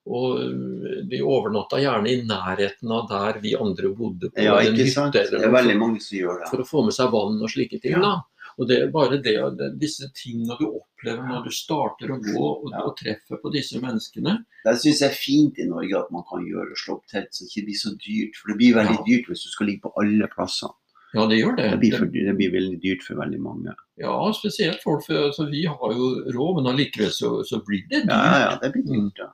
[0.09, 4.31] og eh, de overnatta gjerne i nærheten av der vi andre bodde.
[4.33, 5.17] på Ja, ikke sant.
[5.17, 6.51] Det er veldig mange som gjør det.
[6.51, 7.99] for å få med seg vann og slike ting.
[7.99, 8.03] Ja.
[8.07, 8.15] da.
[8.61, 9.33] Og det er bare det,
[9.81, 14.35] disse tingene du opplever når du starter å gå og, og treffer på disse menneskene.
[14.67, 17.47] Det syns jeg er fint i Norge at man kan gjøre slå opp telt, så
[17.47, 18.37] det ikke blir så dyrt.
[18.37, 19.07] For det blir veldig Ja.
[19.09, 20.75] dyrt hvis du skal ligge på alle plasser.
[21.17, 21.71] Ja, det gjør det.
[21.73, 23.73] Det blir, for, det blir veldig dyrt for veldig mange.
[23.99, 25.03] Ja, spesielt folk.
[25.09, 28.13] For altså, vi har jo råd, men allikevel så, så blir det dyrt.
[28.13, 29.33] Ja, ja, det blir dyrt, ja.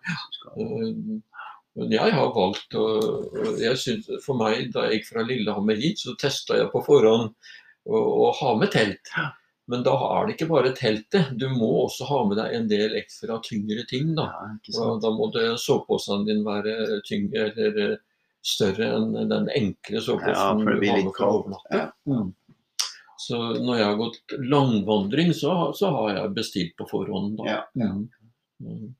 [1.76, 2.86] Men jeg har valgt å
[4.24, 7.34] For meg, da jeg gikk fra Lillehammer hit, så testa jeg på forhånd
[7.86, 9.12] å, å ha med telt.
[9.66, 11.32] Men da er det ikke bare teltet.
[11.38, 14.12] Du må også ha med deg en del ekstra tyngre ting.
[14.18, 14.28] da.
[14.70, 17.96] Ja, Og da må soveposen din være tyngre eller eh,
[18.46, 21.80] større enn den enkle soveposen ja, du har med for å overnatte.
[21.80, 21.88] Ja.
[22.06, 22.30] Mm.
[23.26, 27.40] Så når jeg har gått langvandring, så, så har jeg bestilt på forhånd.
[27.40, 27.48] Da.
[27.48, 27.90] Ja, ja.
[27.96, 28.06] Mm.
[28.62, 28.94] Mm.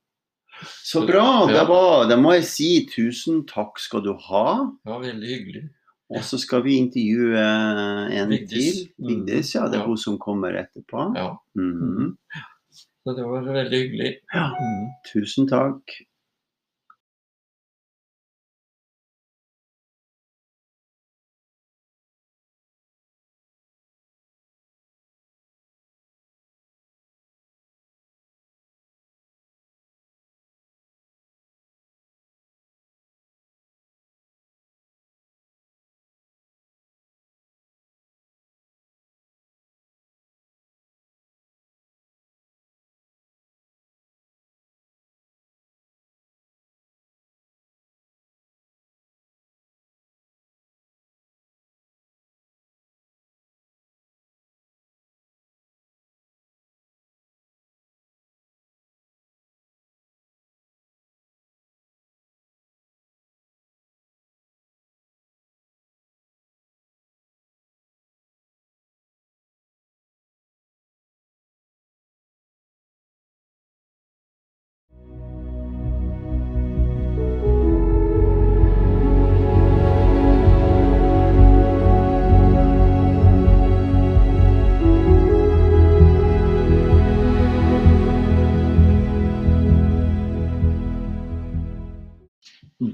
[0.83, 1.45] Så bra.
[1.47, 4.47] Det, var, det må jeg si tusen takk skal du ha.
[4.89, 5.67] ja, veldig hyggelig.
[6.09, 7.39] Og så skal vi intervjue
[8.21, 8.49] en Vigdis.
[8.49, 9.07] til.
[9.07, 9.65] Vigdis, ja.
[9.67, 9.85] Det er Ja.
[9.87, 11.13] hun som kommer etterpå.
[11.17, 12.17] Ja, Mhm.
[12.71, 14.13] så det var veldig hyggelig.
[14.33, 14.47] Ja.
[14.49, 14.87] Mm.
[15.13, 15.81] Tusen takk.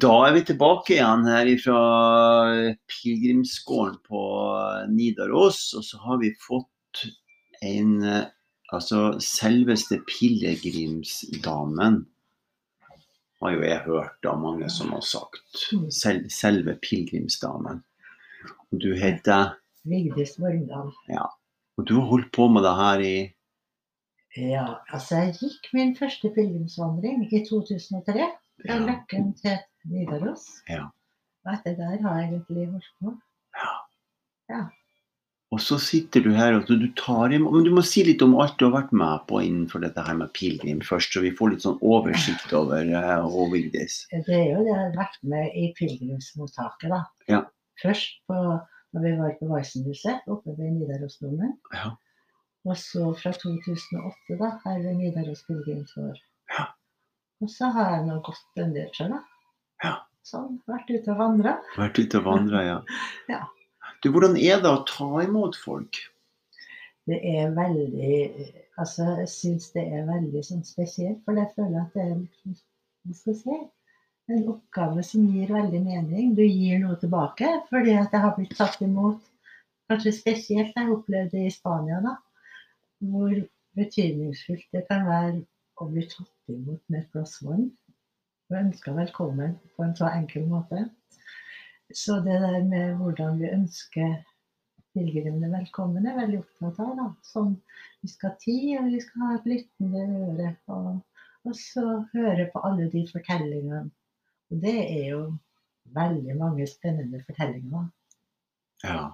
[0.04, 1.82] Da er vi tilbake igjen her fra
[2.92, 4.24] pilegrimsgården på
[4.92, 5.70] Nidaros.
[5.80, 7.06] Og så har vi fått
[7.64, 8.26] en eh,
[8.74, 12.00] Altså selveste pilegrimsdamen.
[13.44, 15.68] Har jo jeg hørt av mange som har sagt.
[15.94, 17.84] Sel, selve pilegrimsdamen.
[18.72, 19.54] Og du heter
[19.86, 20.90] Vigdis Vormdal.
[21.78, 23.16] Og du har holdt på med det her i
[24.34, 28.32] Ja, altså jeg gikk min første pilegrimsvandring i 2003.
[28.62, 28.86] Fra Ja.
[28.86, 29.58] Løkken til
[29.90, 30.46] Nidaros.
[30.70, 30.88] Ja.
[31.44, 33.14] Og etter der har jeg egentlig holdt på.
[34.50, 34.62] ja
[35.54, 38.34] Og så sitter du her og du tar imot Men du må si litt om
[38.42, 41.54] alt du har vært med på innenfor dette her med pilegrim først, så vi får
[41.54, 44.06] litt sånn oversikt over uh, og Vigdis.
[44.12, 47.04] Det er jo det jeg har vært med i pilegrimsmottaket, da.
[47.30, 47.44] Ja.
[47.84, 48.40] Først på,
[48.94, 51.54] når vi var på Weissenhuset oppe ved Nidarosdomen.
[51.76, 51.94] Ja.
[52.66, 56.18] Og så fra 2008, da, her ved Nidaros pilegrimsår.
[56.56, 56.70] Ja.
[57.44, 59.18] Og så har jeg nå gått en del sjøl.
[59.84, 59.98] Ja.
[60.24, 61.58] Sånn, vært ute og vandra.
[61.76, 62.80] Vært ute og vandra, ja.
[63.34, 63.44] Ja.
[64.04, 66.00] Du, hvordan er det å ta imot folk?
[67.08, 68.20] Det er veldig
[68.80, 72.56] Altså, jeg syns det er veldig sånn spesielt, for jeg føler at det er liksom,
[73.06, 73.58] hva skal jeg si,
[74.34, 76.32] en oppgave som gir veldig mening.
[76.34, 79.20] Du gir noe tilbake fordi at jeg har blitt tatt imot.
[79.92, 82.16] Kanskje spesielt jeg opplevde i Spania, da.
[83.04, 83.36] Hvor
[83.78, 85.44] betydningsfullt det kan være
[85.84, 87.70] å bli tatt imot med et glass vann.
[88.52, 90.86] Og ønska velkommen på en så enkel måte.
[91.94, 94.22] Så det der med hvordan vi ønsker
[94.94, 96.94] pilegrimene velkommen, er veldig opptatt av.
[97.00, 97.08] da.
[97.26, 97.56] Sånn,
[98.02, 100.52] vi skal ha tid, og vi skal ha et lyttende øre.
[100.76, 100.92] Og,
[101.48, 103.88] og så høre på alle de fortellingene.
[104.52, 105.24] Og det er jo
[105.98, 107.90] veldig mange spennende fortellinger.
[108.84, 109.14] Ja.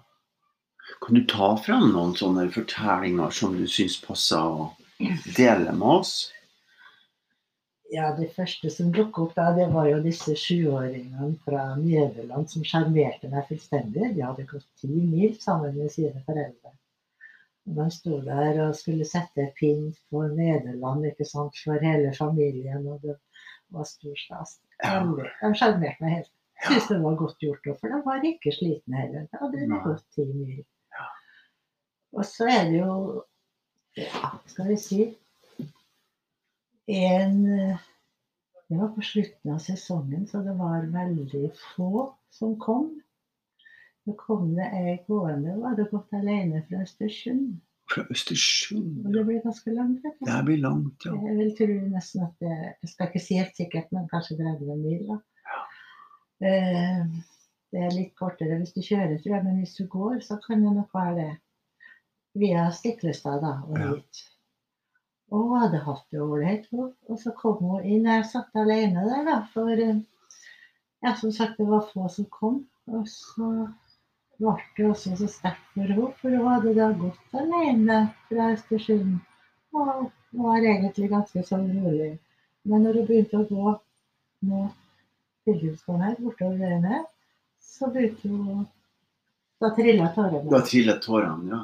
[1.03, 4.71] Kan du ta fram noen sånne fortellinger som du syns passer å
[5.37, 6.13] dele med oss?
[7.91, 12.65] Ja, Det første som dukket opp, da, det var jo disse sjuåringene fra Nederland som
[12.67, 14.11] sjarmerte meg fullstendig.
[14.13, 16.73] De hadde gått ti mil sammen med sine foreldre.
[17.65, 22.85] Og De sto der og skulle sette pinn på Nederland ikke sant, for hele familien.
[22.85, 23.17] og det
[23.73, 24.59] var stor stas.
[24.83, 26.33] De sjarmerte meg helt.
[26.59, 29.25] Syntes det var godt gjort, for de var ikke slitne heller.
[29.31, 30.61] De hadde gått ti mil.
[32.13, 33.23] Og så er det jo,
[33.97, 35.01] ja, skal vi si
[36.89, 37.77] en eh,
[38.69, 42.91] Det var på slutten av sesongen, så det var veldig få som kom.
[44.05, 47.55] Så kom det ei gående, og hadde gått alene fra Østersund.
[47.89, 48.99] Fra Østersund.
[49.05, 50.03] Og det blir ganske langt.
[50.05, 50.25] vet du.
[50.29, 51.15] Det blir langt, ja.
[51.25, 54.77] Jeg vil tro nesten at det Jeg skal ikke si helt sikkert, men kanskje 30
[54.85, 55.03] mil.
[55.09, 55.19] da.
[56.45, 57.05] Eh,
[57.73, 60.61] det er litt kortere hvis du kjører, tror jeg, men hvis du går, så kan
[60.63, 61.31] det nok være det.
[62.37, 63.95] Via Stiklestad da, og Ja.
[63.95, 64.21] hit.
[65.29, 66.65] Og hun hadde hatt det ålreit.
[66.71, 66.93] hun.
[67.09, 68.07] Og så kom hun inn.
[68.09, 69.37] Jeg satt alene der, da.
[69.53, 70.01] For eh,
[71.05, 72.63] ja, som sagt, det var få som kom.
[72.89, 73.49] Og så
[74.39, 76.09] ble det også så sterkt for henne.
[76.21, 79.19] For hun hadde da gått alene fra Østersund.
[79.77, 82.15] Og var egentlig ganske sånn rolig.
[82.69, 83.75] Men når hun begynte å gå
[84.49, 84.73] med
[85.45, 87.07] pilegrimsgården her bortover veien,
[87.61, 88.67] så begynte hun
[89.59, 90.47] Da trilla tårene.
[90.47, 91.57] Da trillet tårene, ja.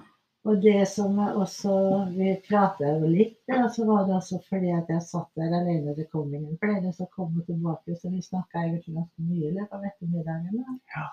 [0.45, 1.75] Og det som også
[2.13, 5.95] Vi prata jo litt, og så var det altså fordi at jeg satt der alene.
[5.97, 9.73] Det kom ingen flere som kom tilbake, så vi snakka egentlig ganske mye i løpet
[9.77, 10.67] av ettermiddagen.
[10.93, 11.07] Ja.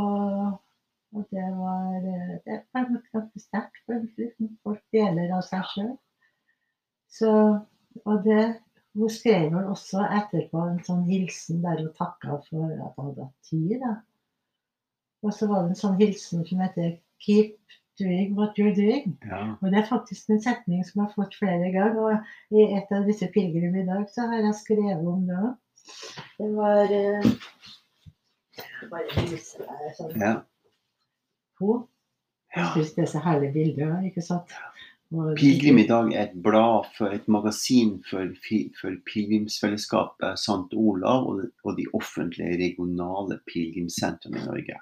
[0.00, 0.56] Og,
[1.14, 3.84] og det var Det var ganske sterkt.
[4.18, 5.94] liksom Folk deler av seg sjøl.
[7.10, 7.30] Så
[8.04, 8.42] Og det
[8.94, 13.22] Hun skrev vel også etterpå en sånn hilsen der hun takka for at hun hadde
[13.22, 13.76] hatt tid.
[13.78, 13.92] da.
[15.22, 19.16] Og så var det en sånn hilsen som heter 'Keep doing what you're doing'.
[19.26, 19.54] ja.
[19.60, 21.98] Og det er faktisk en setning som jeg har fått flere ganger.
[22.50, 25.54] Og i et av disse pilegrimene i dag, så har jeg skrevet om det òg.
[26.38, 27.30] Det var eh,
[28.90, 30.34] Bare vise deg sånn ja.
[32.56, 32.66] ja.
[32.74, 34.52] syns det er så herlig bilder, ikke sant?
[35.12, 38.30] Og- Pilegrim i dag er et blad for et magasin for,
[38.80, 40.76] for pilegrimsfellesskapet St.
[40.78, 44.78] Olav og, og de offentlige regionale pilegrimssentrene i Norge.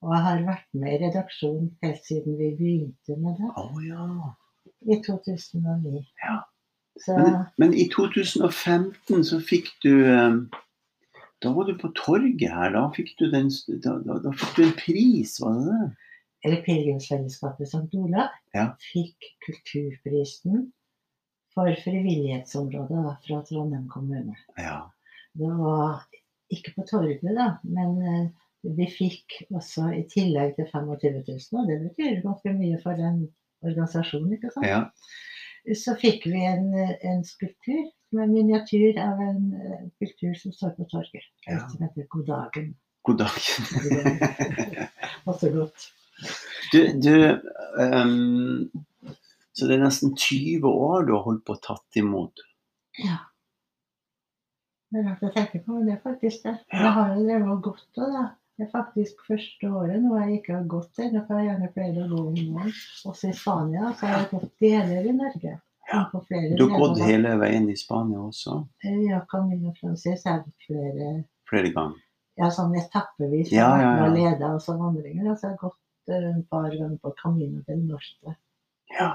[0.00, 4.06] Og jeg har vært med i redaksjonen helt siden vi begynte med det, Å ja.
[4.88, 6.00] i 2009.
[6.24, 6.38] Ja.
[7.00, 10.38] Så Men, men i 2015 så fikk du eh,
[11.40, 12.72] Da var du på torget her.
[12.74, 13.48] Da fikk du, den,
[13.84, 15.90] da, da, da fikk du en pris, var det det?
[16.44, 17.88] eller Pilegrimsfellesskapet St.
[18.00, 18.70] Olav Ja.
[18.92, 20.70] fikk Kulturprisen
[21.54, 24.36] for frivillighetsområdet fra Trondheim kommune.
[24.56, 24.90] Ja.
[25.36, 26.06] Det var
[26.50, 28.28] ikke på torget, da, men eh,
[28.62, 33.22] vi fikk også i tillegg til 25 000, og det betyr ganske mye for en
[33.64, 34.66] organisasjon, ikke sant?
[34.68, 34.82] ja.
[35.76, 36.70] Så fikk vi en,
[37.04, 41.58] en skulptur, som er en miniatyr av en eh, skulptur som står på torget, Ja.
[41.68, 42.70] som heter God dagen.
[43.04, 44.20] God dagen.
[45.28, 45.84] Også godt.
[46.72, 47.12] Du, du
[47.80, 48.70] um,
[49.52, 52.40] Så det er nesten 20 år du har holdt på å tatt imot.
[53.04, 53.20] Ja.
[54.90, 56.56] Det er rart å tenke på, men det er faktisk det.
[56.72, 58.24] Jeg har jo drevet og gått òg, da.
[58.60, 61.68] Det er faktisk første året nå jeg ikke har gått ennå, for jeg har gjerne
[61.72, 62.74] pleid å gå om morgenen.
[63.08, 65.52] Også i Spania så har jeg gått deler i Norge.
[65.88, 66.02] Ja.
[66.12, 68.58] Du har gått hele veien i Spania også,
[69.08, 71.08] Ja, Camino Frances jeg flere
[71.48, 71.96] flere ganger.
[72.38, 73.48] ja, sånn etappevis.
[73.50, 74.04] Ja, ja, ja.
[74.04, 75.32] Og leda og sånn vandringer.
[75.32, 78.36] Altså, jeg har gått eh, et par ganger på Camino del Norte.
[78.92, 79.10] Ja,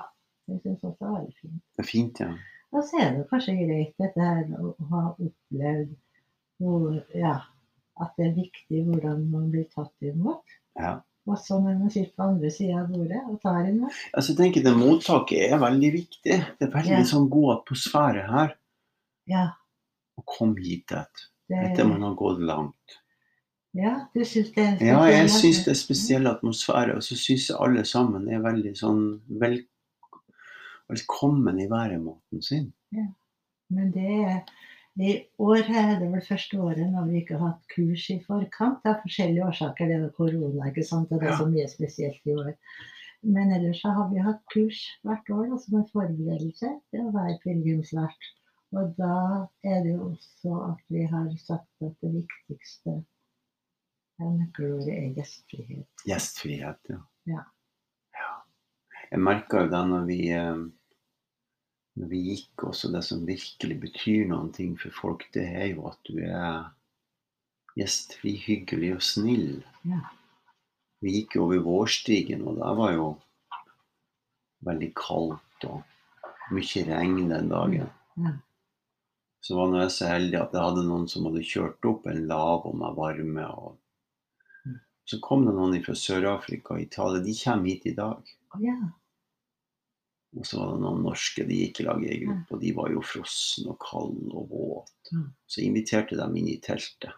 [0.49, 1.61] Det syns også er veldig fint.
[1.77, 2.33] det er fint, ja.
[2.73, 5.93] Og så er det kanskje greit dette her å å ha opplevd
[6.59, 7.37] hvor, ja,
[8.01, 10.43] at det er viktig hvordan man blir tatt imot.
[10.79, 11.01] ja.
[11.27, 13.89] Også når man sitter på andre sida av bordet og tar imot.
[14.13, 16.35] Altså, jeg tenker det Mottaket er veldig viktig.
[16.59, 17.07] Det er veldig Ja.
[17.09, 18.53] sånn god atmosfære her.
[19.25, 19.47] Ja,
[20.19, 21.01] Å komme hit det,
[21.49, 22.99] etter man har gått langt.
[23.73, 27.01] ja du syns det er en Ja, jeg spesiell syns det er spesiell atmosfære, og
[27.01, 29.57] så syns jeg alle sammen er veldig sånn vel,
[30.89, 32.71] velkommen i væremåten sin.
[33.71, 34.43] Men det er
[34.95, 38.85] i år er det vel første året når vi ikke har hatt kurs i forkant.
[38.87, 39.89] Av forskjellige årsaker.
[39.91, 41.11] Det er korona, ikke sant.
[41.11, 42.53] Og det er så mye spesielt i år.
[43.25, 47.13] Men ellers så har vi hatt kurs hvert år da, som en forberedelse til å
[47.15, 48.29] være pilegrimsvert.
[48.75, 49.17] Og da
[49.67, 52.95] er det jo også at vi har sagt at det viktigste
[54.21, 56.05] er nøkkelordet er gjestfrihet.
[56.07, 57.01] Gjestfrihet, ja.
[57.27, 57.43] Ja.
[58.15, 58.31] Ja.
[59.11, 60.65] Jeg merka jo da når vi, eh,
[61.95, 65.85] når vi gikk også, det som virkelig betyr noen ting for folk, det er jo
[65.87, 66.65] at du er
[67.79, 69.61] gjestfri, hyggelig og snill.
[69.87, 70.01] Ja.
[71.03, 73.07] Vi gikk jo over vårstigen, og der var jo
[74.65, 77.89] veldig kaldt og mye regn den dagen.
[78.19, 78.33] Ja.
[79.45, 82.23] Så var nå jeg så heldig at jeg hadde noen som hadde kjørt opp en
[82.31, 83.47] lavvo med varme.
[83.47, 83.81] og
[84.65, 84.79] Mm.
[85.05, 87.21] så kom det noen fra Sør-Afrika og Italia.
[87.21, 88.23] De kommer hit i dag.
[88.55, 88.73] Oh, ja.
[90.35, 91.45] Og så var det noen norske.
[91.47, 95.21] De gikk i lag i gruppe, og de var jo frosne og kalde og våte.
[95.47, 97.15] Så inviterte dem inn i teltet,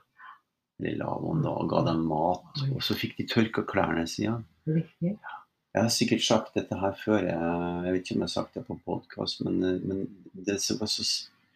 [0.78, 2.62] eller lavvoen, da, og ga dem mat.
[2.70, 4.38] Og så fikk de tørka klærne sine.
[4.68, 8.64] Jeg har sikkert sagt dette her før, jeg, vet ikke om jeg har sagt det
[8.66, 11.06] på podkast, men, men det som var så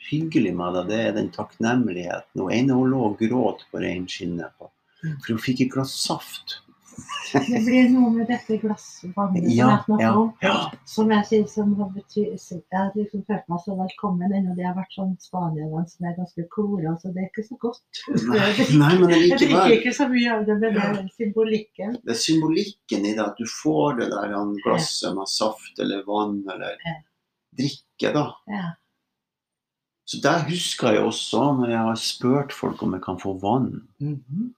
[0.09, 2.41] hyggelig med det, det er den takknemligheten.
[2.41, 6.59] Hun ene hun lå og gråt på reinskinnet, for hun fikk et glass saft
[7.31, 10.31] Det blir noe med dette glassvannet som Ja, jeg snakker ja, om.
[10.43, 10.55] ja.
[10.85, 14.55] Som jeg sier som har betyr, Jeg har liksom følt meg så velkommen ennå.
[14.57, 18.03] Det har vært sånn Spania-vann som er ganske klora, så det er ikke så godt.
[18.33, 21.95] Nei, nei, men drikker ikke så mye av det, men det er symbolikken.
[22.03, 24.35] Det er symbolikken i det at du får det der
[24.65, 26.77] glasset med saft eller vann eller
[27.57, 28.27] drikke, da.
[28.51, 28.69] Ja.
[30.11, 33.87] Så der husker jeg også, når jeg har spurt folk om jeg kan få vann,
[34.01, 34.49] Mhm.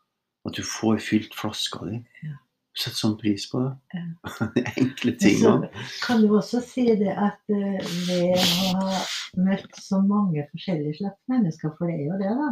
[0.48, 2.00] At du får fylt flaska di.
[2.24, 2.38] Ja.
[2.74, 4.00] Sett sånn pris på det.
[4.00, 4.48] Ja.
[4.82, 5.38] Enkle ting.
[5.44, 5.54] så
[6.02, 9.04] kan du også si det at eh, ved å ha
[9.46, 12.50] møtt så mange forskjellige slags mennesker, for det er jo det, da,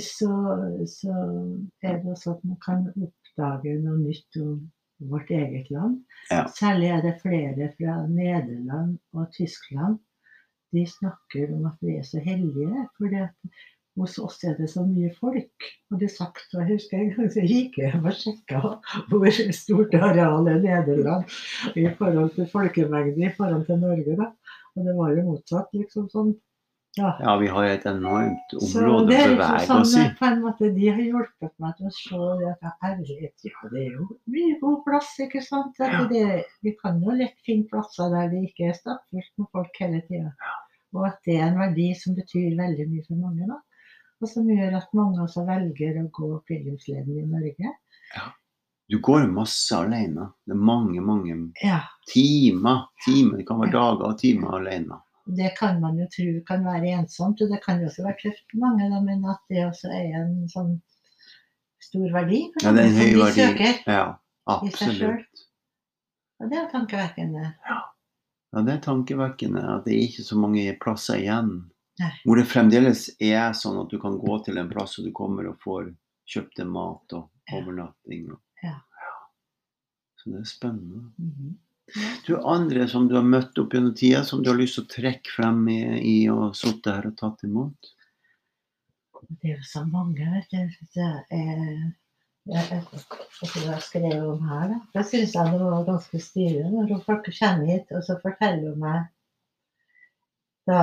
[0.00, 0.32] så,
[0.86, 1.16] så
[1.82, 4.54] er det også at man kan oppdage noe nytt om
[5.10, 6.04] vårt eget land.
[6.30, 6.46] Ja.
[6.54, 9.98] Særlig er det flere fra Nederland og Tyskland.
[10.72, 13.56] De snakker om at vi er så heldige, fordi at
[14.00, 15.66] hos oss er det så mye folk.
[15.92, 18.60] Og det sagt, og jeg husker en gang så gikk jeg og sjekka
[19.10, 19.26] hvor
[19.56, 24.16] stort arealet Nederland i forhold til folkemengde i forhold til Norge.
[24.16, 24.30] da.
[24.76, 26.32] Og det var jo motsatt, liksom sånn.
[26.96, 27.14] Ja.
[27.24, 29.96] Ja, vi har et enormt område det å er bevege liksom oss i.
[29.96, 33.46] sånn, på en måte, De har hjulpet meg til å se det at jeg ærlighet,
[33.48, 35.80] ja, det er jo mye god plass, ikke sant.
[35.80, 36.02] Ja.
[36.10, 36.26] det,
[36.60, 40.34] vi kan jo lett finne plasser der det ikke er stappfullt med folk hele tida.
[40.92, 43.48] Og at det er en verdi som betyr veldig mye for mange.
[43.48, 43.60] da.
[44.22, 47.72] Og som gjør at mange også velger å gå pilegrimsleden i Norge.
[48.92, 50.28] Du går masse alene.
[50.46, 52.84] Det er mange, mange Ja, timer.
[53.04, 53.38] timer.
[53.40, 55.00] Det kan være dager og timer alene.
[55.26, 58.42] Det kan man jo tro kan være ensomt, og det kan jo også være tøft
[58.50, 58.88] for mange.
[58.90, 60.80] Da, men at det også er en sånn
[61.82, 63.40] stor verdi for Ja, det er en høy verdi.
[63.40, 63.82] søker.
[63.86, 64.04] Ja,
[64.46, 65.46] absolutt.
[66.42, 67.54] Og det er tankevekkende.
[67.70, 71.70] Ja, det er tankevekkende at det er ikke så mange plasser igjen.
[72.02, 72.12] Nei.
[72.26, 75.46] Hvor det fremdeles er sånn at du kan gå til en plass og du kommer
[75.50, 75.92] og får
[76.32, 78.30] kjøpt deg mat og overnatting.
[78.34, 78.78] Og, Ja.
[80.18, 81.04] Så det er spennende.
[81.18, 81.58] Mhm.
[82.26, 84.92] Du andre som du har møtt opp gjennom tida, som du har lyst til å
[84.92, 87.90] trekke frem i, i og sitte her og tatt imot?
[89.28, 90.86] Det er jo så mange, vet du.
[90.94, 91.92] Det er,
[92.52, 92.84] jeg
[93.66, 94.78] jeg skrev om her, da.
[94.94, 99.10] Da syns jeg det var ganske stilig når folk kommer hit og så forteller meg
[100.66, 100.80] da,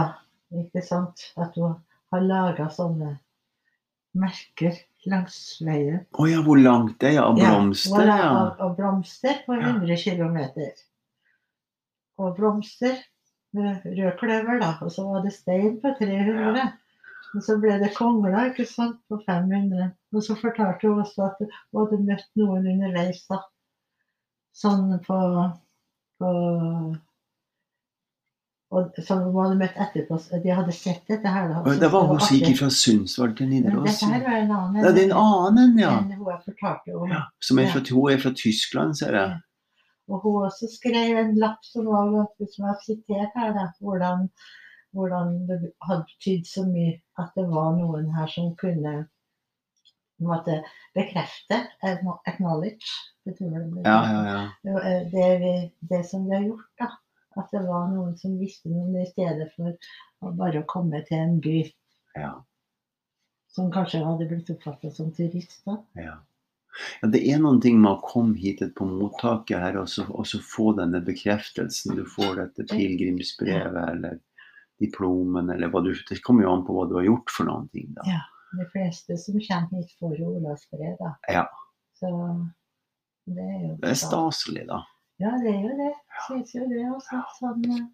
[0.51, 1.75] ikke sant, at hun
[2.13, 3.15] har laga sånne
[4.17, 4.73] merker
[5.09, 6.01] langs veien.
[6.17, 7.21] Å ja, hvor langt det er?
[7.23, 8.29] Av blomster, Ja, ja.
[8.39, 9.69] av, av blomster på Ja.
[9.75, 10.39] 100 km.
[12.19, 12.97] Og blomster
[13.53, 14.73] med rød kløver, da.
[14.81, 16.73] Og så var det stein på 300.
[17.35, 19.91] Og så ble det kongler ikke sant, på 500.
[20.13, 23.21] Og så fortalte hun også at hun hadde møtt noen underveis.
[23.29, 23.43] da.
[24.57, 25.19] Sånn på,
[26.19, 26.29] på
[28.69, 30.19] og som hun hadde møtt etterpå.
[30.43, 31.49] De hadde sett dette her.
[31.49, 31.75] da.
[31.81, 33.87] Det var hun som gikk fra Sundsvall til Nidaros.
[33.89, 35.93] Dette her var en annen Det er en annen, ja.
[35.97, 37.09] enn hun jeg fortalte om.
[37.09, 37.23] ja.
[37.41, 39.39] Som er fra, hun er fra Tyskland, ser jeg.
[40.09, 42.13] Og hun også skrev en lapp som var
[42.45, 44.29] som jeg har sitert her, da, hvordan,
[44.97, 48.95] hvordan det hadde betydd så mye at det var noen her som kunne
[50.19, 50.61] måte
[50.97, 51.63] bekrefte,
[52.27, 52.89] acknowledge,
[53.25, 53.35] det.
[53.85, 54.41] Ja, ja, ja.
[54.63, 55.53] Det, det, vi,
[55.89, 56.89] det som vi har gjort, da.
[57.39, 59.75] At det var noen som visste noe i stedet for
[60.25, 61.59] å bare komme til en by
[62.17, 62.33] ja.
[63.51, 65.61] som kanskje hadde blitt oppfattet som turist.
[65.67, 65.77] da.
[65.99, 66.15] Ja.
[67.01, 70.27] ja, det er noen ting med å komme hit på mottaket her og så, og
[70.27, 71.95] så få denne bekreftelsen.
[71.95, 74.19] Du får dette pilegrimsbrevet eller
[74.79, 77.67] diplomen eller hva du Det kommer jo an på hva du har gjort for noen
[77.73, 78.05] ting, da.
[78.07, 78.25] Ja.
[78.57, 81.11] De fleste som kommer hit, får jo Olavsbrev, da.
[81.29, 81.43] Ja.
[81.99, 82.09] Så
[83.29, 84.79] det er jo Det er staselig, da.
[85.19, 85.91] Ja, det er jo det.
[86.27, 86.83] Syns jo det.
[86.95, 87.23] Også.
[87.39, 87.87] Sånn, eh,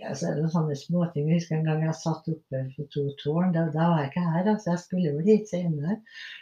[0.00, 1.28] ja, så er det sånne småting.
[1.30, 3.52] Jeg husker en gang jeg satt oppe for to tårn.
[3.54, 4.72] Da, da var jeg ikke her, altså.
[4.72, 5.98] Jeg skulle vel hit senere.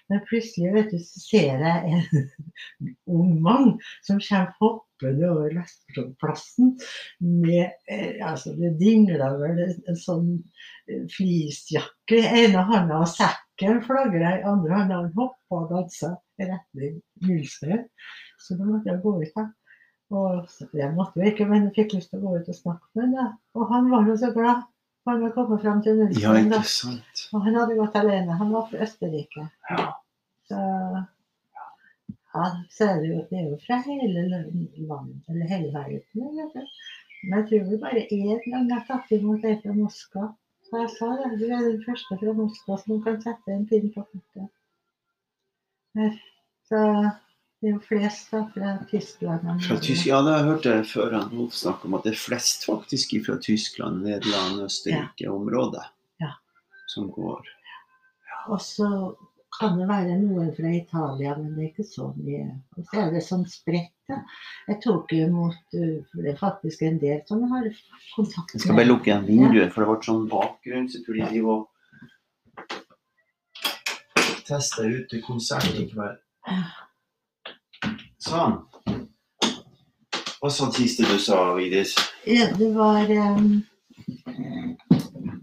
[0.09, 2.25] Men plutselig vet du, så ser jeg en
[3.19, 3.75] ung mann
[4.07, 6.75] som kommer hoppende over Vestplassen
[7.21, 10.29] med eh, altså Det dingla vel en, sånn
[10.89, 15.03] eh, fleecejakke i ene hånda og sekken flagrer i andre hånda.
[15.03, 17.83] Han hoppa og dansa i retning Nullstø.
[18.41, 19.51] Så da måtte jeg gå ut, da.
[20.13, 23.17] Og jeg måtte jo ikke, men fikk lyst til å gå ut og snakke med
[23.17, 23.33] ham.
[23.57, 24.67] Og han var jo så glad.
[25.09, 26.35] Han var kommet fram til Ja, Nullstø.
[26.43, 27.23] ikke sant.
[27.35, 28.37] Og han hadde gått alene.
[28.39, 29.47] Han var fra Østerrike.
[29.71, 29.87] Ja.
[30.51, 30.59] Så
[32.35, 36.01] ja, så er det jo, det er jo fra hele landet, eller hele verden.
[36.17, 36.69] egentlig.
[37.23, 40.29] Men jeg tror vi bare én gang har tatt imot ei fra Moskva.
[40.69, 43.91] Så jeg sa det, du er den første fra Moskva som kan sette en pin
[43.95, 44.49] på kortet.
[46.69, 46.81] Så
[47.63, 49.45] det er jo flest da, fra Tyskland.
[49.63, 49.77] Fra.
[49.79, 53.15] Tysk, ja, det hørte jeg før han Rolf snakke om at det er flest faktisk
[53.27, 55.85] fra Tyskland, Nederland, Østerrike-området
[56.21, 56.33] Ja.
[56.91, 57.47] som går.
[58.51, 58.89] Og så
[59.61, 62.49] kan det være noen fra Italia, men det er ikke så mye.
[62.77, 63.93] Og så er det sånn spredt.
[64.11, 64.19] da.
[64.67, 67.69] Jeg tok imot for det er faktisk en del som har
[68.17, 70.89] kontakt med Jeg skal bare lukke igjen vinduet, for det ble sånn bakgrunn.
[70.91, 71.63] Så jeg de var
[74.51, 76.19] teste ut til konsert i kveld.
[78.23, 78.61] Sånn.
[80.43, 81.95] Hva sa siste du sa, Vigdis?
[82.27, 83.63] Ja, det var um,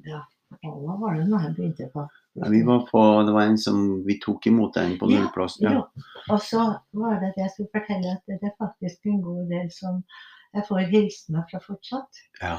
[0.07, 0.21] Ja,
[0.63, 2.05] hva var det nå jeg begynte på?
[2.39, 5.57] Ja, vi var på, det var en som vi tok imot en på nullplass.
[5.63, 5.73] Ja.
[5.75, 6.07] ja.
[6.31, 6.65] Og så
[6.95, 9.99] var det det jeg skulle fortelle, at det er faktisk en god del som
[10.55, 12.23] jeg får hilsener fra fortsatt.
[12.39, 12.55] Ja.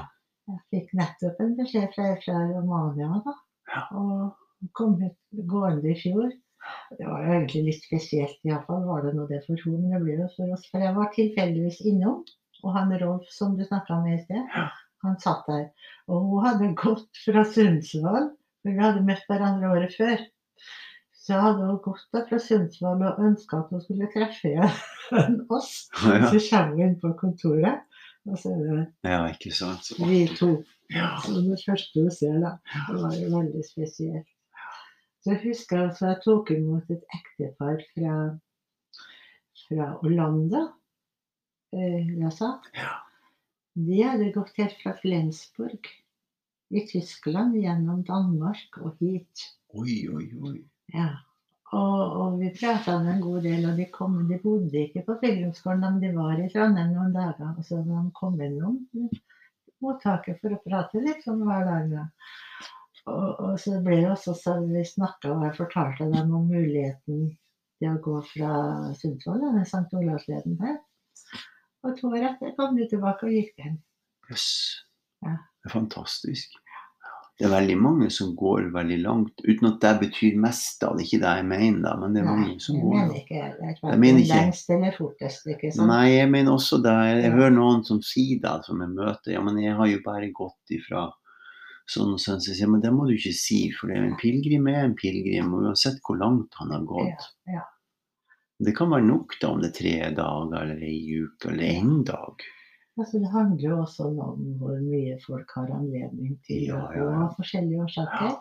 [0.51, 3.37] Jeg fikk nettopp en beskjed fra, fra Romania, da.
[3.73, 3.83] Ja.
[3.97, 6.29] Og kom ut gående i fjor.
[6.99, 9.81] Det var jo egentlig litt spesielt, iallfall var det nå det for henne.
[9.85, 10.67] Men det blir jo for oss.
[10.73, 12.21] For jeg var tilfeldigvis innom,
[12.65, 14.61] og han Rolf som du snakka med i sted,
[15.05, 15.67] han satt der.
[16.11, 18.31] Og hun hadde gått fra Sundsvall,
[18.61, 20.25] for vi hadde møtt hverandre året før.
[21.21, 25.87] Så hadde hun gått fra Sundsvall og ønska at hun skulle treffe igjen oss.
[25.95, 27.87] Så kommer hun inn på kontoret,
[28.29, 29.87] og så er det ja, ikke sant.
[29.87, 30.53] Så vi to.
[30.93, 31.15] Ja.
[31.23, 32.57] Så det første hun ser, da.
[32.91, 34.29] Det var jo veldig spesielt.
[35.21, 38.17] Så jeg husker altså jeg tok imot et ektepar fra,
[39.67, 40.67] fra Orlando,
[41.77, 42.55] eh, USA.
[42.77, 42.95] Ja.
[43.77, 45.91] De hadde gått helt fra Flensburg
[46.71, 49.45] i Tyskland gjennom Danmark og hit.
[49.77, 50.57] Oi, oi, oi.
[50.95, 51.11] Ja.
[51.71, 55.85] Og, og vi prata en god del, og de, kom, de bodde ikke på Friluftsgården,
[55.85, 57.53] men de var i Trondheim noen dager.
[57.53, 58.81] Og så de kom innom
[59.85, 61.95] mottaket for å prate litt hver dag.
[63.11, 67.27] Og, og så ble det også så vi snakka, og jeg fortalte dem om muligheten
[67.81, 68.55] til å gå fra
[69.01, 69.87] Sundsvall, denne St.
[69.99, 70.79] Olavsleden her.
[71.87, 73.79] Og to år etter kom de tilbake og gikk hjem.
[74.31, 74.49] Jøss.
[75.25, 75.39] Ja.
[75.61, 76.59] Det er fantastisk.
[77.41, 81.07] Det er veldig mange som går veldig langt, uten at det betyr mest av det.
[81.07, 83.69] Ikke det jeg mener, da, men det er Nei, mange som går mener ikke det
[83.71, 85.47] er Jeg mener ikke- lengst eller fortest.
[85.49, 85.89] ikke sant?
[85.89, 86.93] Nei, jeg mener også det.
[87.23, 89.33] Jeg hører noen som sier det, som jeg møter.
[89.33, 91.07] Ja, men jeg har jo bare gått ifra
[91.91, 92.41] sånn sånn.
[92.43, 95.53] Så sier, men det må du ikke si, for det en pilegrim er en pilegrim,
[95.59, 97.29] uansett hvor langt han har gått.
[97.51, 97.67] Ja, ja.
[98.61, 102.03] Det kan være nok da om det er tre dager eller ei uke eller én
[102.05, 102.43] dag.
[103.01, 107.23] Altså, det handler jo også om hvor mye folk har anledning til Ja, ja, ja.
[107.25, 108.35] av forskjellige årsaker.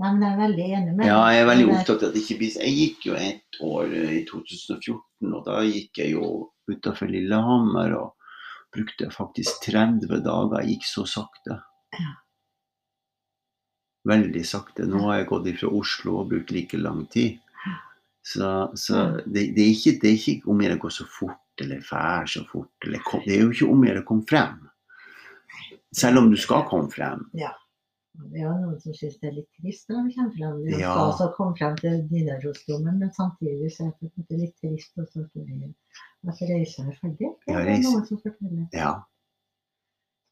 [0.00, 2.22] Nei, men jeg er veldig enig med Ja, jeg er veldig opptatt av at det
[2.22, 6.30] ikke blir Jeg gikk jo ett år eh, i 2014, og da gikk jeg jo
[6.70, 8.14] utafor Lillehammer og
[8.70, 10.60] brukte faktisk 30 dager.
[10.62, 11.58] Jeg gikk så sakte.
[11.98, 12.12] Ja.
[14.10, 14.86] Veldig sakte.
[14.90, 17.38] Nå har jeg gått ifra Oslo og brukt like lang tid.
[18.26, 21.06] Så, så det, det, er ikke, det er ikke om å gjøre å gå så
[21.08, 22.72] fort eller fær så fort.
[22.86, 24.58] Eller, kom- det er jo ikke om å gjøre å komme frem.
[25.96, 27.24] Selv om du skal komme frem.
[27.34, 30.56] Det er jo noen som syns det er litt trist når de kommer frem.
[30.66, 30.90] Du Ja.
[30.92, 33.94] skal også komme frem til Nidarosdomen, men samtidig så er
[34.28, 35.74] det litt trist at det-
[36.28, 37.30] at reisa er ferdig.
[37.46, 38.66] Det er ja, noen som forteller.
[38.76, 38.92] Ja.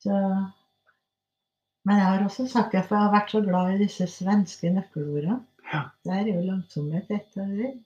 [0.05, 0.13] Så,
[1.87, 4.71] men jeg har også sagt det, for jeg har vært så glad i disse svenske
[4.75, 5.41] nøkkelordene.
[5.73, 5.83] Ja.
[6.09, 7.77] Der er jo langsomhet et av dem.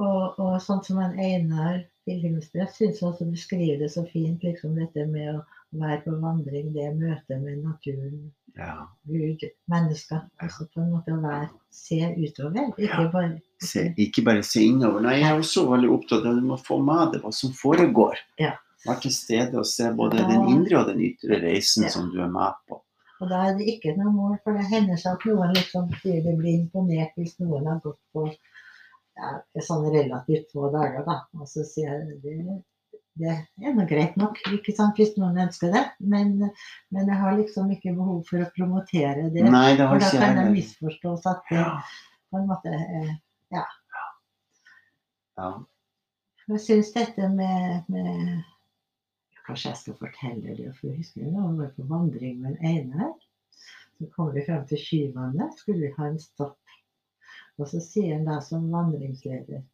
[0.00, 5.04] Og, og sånn som en Einar Pilegrimsprest syns også beskriver det så fint, liksom dette
[5.10, 5.40] med å
[5.80, 8.86] være på vandring, det møtet med naturen, ja.
[9.06, 10.24] Gud, mennesker.
[10.42, 13.08] Altså på en måte å være, se utover, ikke Ja.
[13.12, 15.02] bare Se, ikke bare se innover.
[15.04, 17.52] Nei, jeg er også veldig opptatt av at du må få med deg hva som
[17.52, 18.16] foregår.
[18.40, 18.54] Ja.
[18.86, 22.30] Være til stede og se både den indre og den ytre reisen som du er
[22.32, 22.80] med på.
[23.20, 26.24] Og da er det ikke noe mål, for det hender seg at noen liksom sier
[26.24, 29.34] de blir imponert hvis noen har gått på ja,
[29.66, 31.18] sånn relativt få dager, da.
[31.36, 32.60] Og så sier jeg det,
[33.20, 33.34] det
[33.66, 35.82] er nå greit nok, ikke sant, hvis noen ønsker det.
[36.00, 36.36] Men,
[36.94, 39.44] men jeg har liksom ikke behov for å promotere det.
[39.44, 41.66] Nei, det For da kan jeg det misforstås at det
[42.30, 42.72] på en måte
[43.50, 43.66] Ja.
[45.40, 45.50] Ja.
[46.50, 48.40] Jeg syns dette med, med
[49.50, 52.66] Kanskje jeg skal fortelle det, for jeg husker da vi var på vandring med en
[52.68, 53.14] Einar.
[53.98, 56.74] Så kom vi frem til Skyvannet, skulle vi ha en stopp.
[57.58, 59.64] Og så sier han da som vandringsleder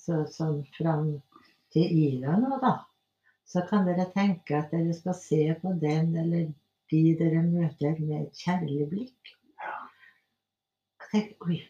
[0.00, 1.10] så, sånn fram
[1.76, 2.72] til Ila nå, da,
[3.44, 6.48] så kan dere tenke at dere skal se på den eller
[6.90, 9.34] de dere møter med et kjærlig blikk.
[11.04, 11.60] Jeg tenkte, oi,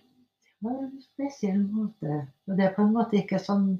[0.46, 2.22] det var en spesiell måte.
[2.46, 3.72] Og det er på en måte ikke sånn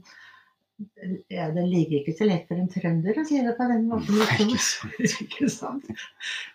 [1.29, 4.19] ja, Det ligger ikke så lett for en trønder å si det på den måten.
[4.21, 4.91] Nei, Liksom.
[4.99, 5.21] ikke sant.
[5.27, 6.05] ikke sant?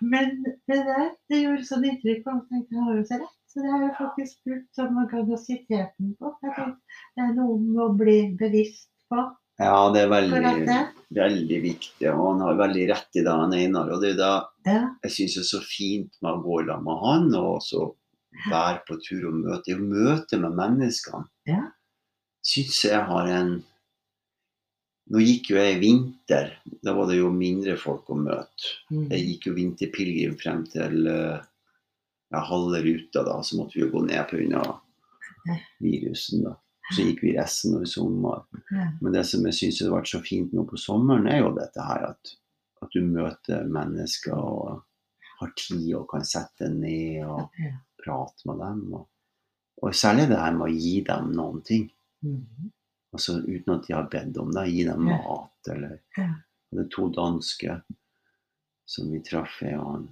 [0.02, 2.68] Men det der det gjorde sånn inntrykk på meg.
[2.74, 3.34] Han har jo så rett.
[3.56, 6.34] Så det har jeg faktisk spurt sånn man kan ha sitert den på.
[6.44, 6.72] Tenkte,
[7.16, 9.22] det er noe med å bli bevisst på
[9.62, 10.42] Ja, det er veldig,
[11.16, 12.10] veldig viktig.
[12.12, 13.94] Og han har veldig rett i det, han Einar.
[13.96, 14.32] Og det er da
[14.68, 17.86] Ja, jeg syns er så fint med å gå sammen med han, og også
[18.52, 19.64] være på tur og møte.
[19.70, 21.62] Det å møte med menneskene Ja.
[22.44, 23.54] syns jeg har en
[25.14, 26.54] Nå gikk jo jeg i vinter.
[26.82, 28.72] Da var det jo mindre folk å møte.
[28.90, 29.06] Mm.
[29.12, 31.44] Jeg gikk jo vinterpilegrim frem til eh,
[32.34, 33.38] ja, halve ruta, da.
[33.46, 34.64] Så måtte vi jo gå ned pga.
[35.80, 36.56] virusen, da.
[36.94, 38.44] Så gikk vi resten av sommer.
[39.02, 41.86] Men det som jeg syns har vært så fint nå på sommeren, er jo dette
[41.86, 42.36] her at,
[42.86, 44.84] at du møter mennesker og
[45.40, 47.50] har tid og kan sette deg ned og
[48.02, 48.84] prate med dem.
[49.00, 49.08] Og,
[49.82, 51.90] og særlig det her med å gi dem noen ting.
[52.26, 52.72] Mm.
[53.16, 54.68] Altså uten at de har bedt om det.
[54.74, 56.34] Gi dem mat eller Ja.
[56.76, 57.78] Det er to danske
[58.86, 60.08] som vi traff, jeg og han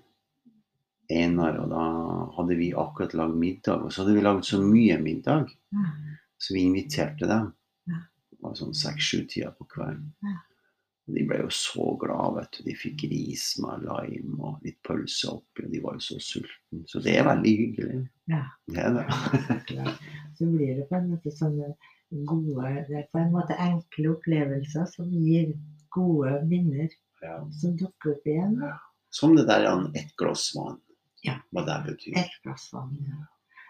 [1.11, 1.81] Einar, og da
[2.37, 3.83] hadde vi akkurat lagd middag.
[3.83, 5.51] Og så hadde vi lagd så mye middag,
[6.39, 7.51] så vi inviterte dem.
[7.85, 10.13] Det var sånn seks-sju-tida på kvelden.
[11.03, 12.63] Og de ble jo så glade, vet du.
[12.69, 16.85] De fikk ris med lime og litt pølse oppi, og de var jo så sultne.
[16.87, 17.99] Så det er veldig hyggelig.
[18.31, 18.45] Ja.
[18.71, 19.87] Det er det.
[20.39, 21.73] Så blir det på en måte sånne
[22.29, 25.53] gode Det er på en måte enkle opplevelser som gir
[25.93, 26.89] gode minner
[27.23, 27.37] Ja.
[27.61, 28.57] som dukker opp igjen.
[28.61, 28.77] Ja.
[29.09, 30.79] Som det der an ett glass vann.
[31.23, 31.37] Ja.
[31.53, 32.17] Hva det betyr.
[32.19, 32.97] Ett glass vann.
[33.07, 33.21] Ja.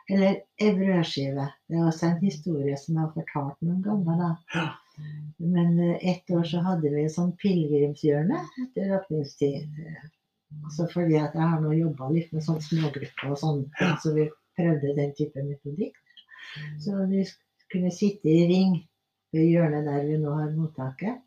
[0.10, 1.46] Eller ei brødskive.
[1.70, 4.18] Det er også en historie som jeg har fortalt noen ganger.
[4.56, 4.64] da.
[5.38, 9.70] Men eh, ett år så hadde vi sånn pilegrimshjørne etter åpningstid.
[10.68, 13.64] Også fordi at jeg har nå jobba litt med sånn smågrupper og sånn,
[14.04, 14.28] så vi
[14.58, 15.96] prøvde den type metodikk.
[16.84, 17.24] Så vi
[17.74, 18.78] kunne sitte i ring
[19.34, 21.22] ved hjørnet der vi nå har mottaket,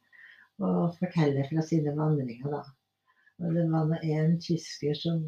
[0.62, 2.62] og fortelle fra sine vandringer, da.
[3.44, 5.24] Og det var en tysker som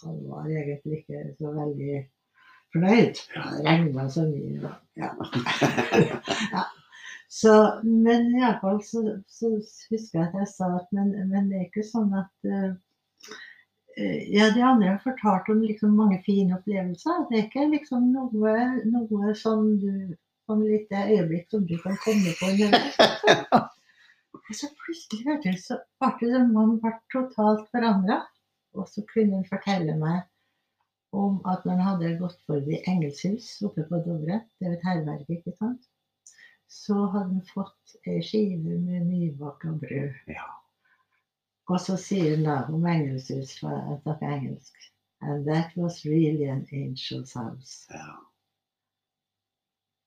[0.00, 1.96] han var egentlig ikke så veldig
[2.72, 3.22] fornøyd.
[3.34, 4.74] Det regna så mye.
[4.96, 5.10] Ja.
[6.54, 6.62] ja.
[7.30, 9.52] Så, men iallfall så, så
[9.90, 12.72] husker jeg at jeg sa at men, men det er ikke sånn at eh,
[14.32, 17.24] Ja, de andre har fortalt om liksom mange fine opplevelser.
[17.28, 18.54] Det er ikke liksom noe,
[18.88, 20.14] noe som du
[20.50, 22.48] Sånn lite øyeblikk som du kan komme på.
[24.40, 28.16] Og så plutselig hørte jeg så det som om han ble totalt forandra.
[28.74, 30.24] Og så kunne han fortelle meg
[31.14, 35.54] om at han hadde gått forbi Engelshus oppe på Dovre, det er et herberge, ikke
[35.54, 35.86] sant,
[36.70, 40.18] så hadde han fått ei skive med nybaka brød.
[40.34, 40.48] Ja.
[41.70, 44.90] Og så sier han da om Engelshus, for jeg snakker engelsk,
[45.22, 47.86] And that was really an angel's house.
[47.90, 48.29] Ja.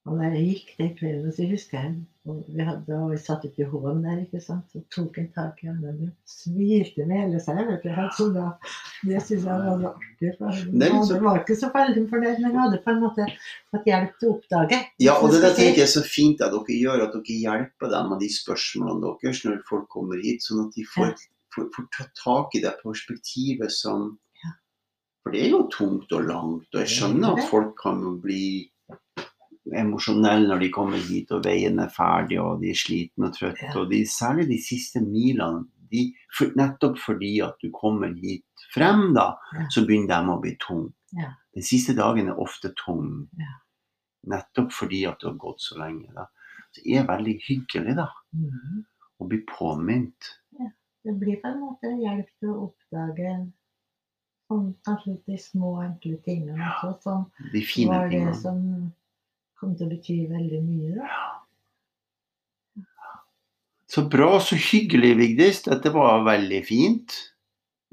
[0.04, 1.93] Og da jeg gikk den kvelden, så husker jeg
[2.24, 5.26] og vi hadde, og vi satt ute i hånden der, ikke sant, så tok han
[5.36, 7.60] tak i henne og smilte med hele seg.
[7.68, 7.89] vet du.
[7.91, 8.45] Han så da,
[9.04, 10.32] det syns jeg var artig.
[10.38, 13.28] for Han så- var ikke så veldig fornøyd, men hadde på en måte
[13.72, 14.80] fått hjelp til å oppdage.
[15.04, 17.91] Ja, og det der tenker jeg er så fint at dere gjør, at dere hjelper
[17.91, 21.16] dem med de spørsmålene deres når folk kommer hit, sånn at de får,
[21.51, 24.18] får, får ta tak i det perspektivet som
[25.24, 28.70] For det er jo tungt og langt, og jeg skjønner at folk kan bli
[29.72, 33.64] emosjonelle når de kommer hit og veien er ferdig og de er slitne og trøtte.
[33.70, 33.76] Ja.
[33.80, 35.66] Og de, særlig de siste milene.
[35.93, 39.68] De, for, nettopp fordi at du kommer hit frem, da, Ja.
[39.70, 40.88] så begynner de å bli tung.
[41.14, 41.30] Ja.
[41.53, 43.28] Den siste dagen er ofte tung.
[43.38, 43.53] Ja.
[44.34, 46.09] Nettopp fordi at du har gått så lenge.
[46.16, 46.26] Da.
[46.74, 48.86] Så det er veldig hyggelig da, Mhm.
[49.22, 50.32] å bli påminnet.
[51.05, 53.51] Det blir på en måte hjelp til å oppdage
[54.49, 58.36] sånn, kanskje de små, enkle tingene også, som De var det tingene.
[58.36, 58.93] som
[59.64, 60.95] kom til å bety veldig mye.
[60.99, 61.22] Da.
[63.93, 65.61] Så bra, så hyggelig, Vigdis.
[65.68, 67.14] Dette var veldig fint.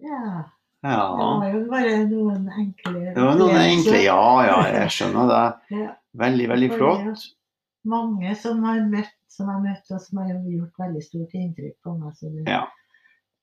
[0.01, 0.47] Ja.
[0.81, 5.43] Det var jo bare noen enkle Det var noen enkle Ja, ja, jeg skjønner det.
[5.83, 5.91] Ja.
[6.17, 7.27] Veldig, veldig flott.
[7.87, 11.93] Mange som har møtt, som har møtt og som har gjort veldig stort inntrykk på
[12.01, 12.15] meg.
[12.17, 12.63] Så det, Ja.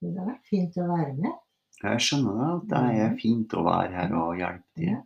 [0.01, 1.37] det har vært fint å være med.
[1.83, 2.49] Jeg skjønner det.
[2.57, 4.97] at Det er fint å være her og hjelpe til.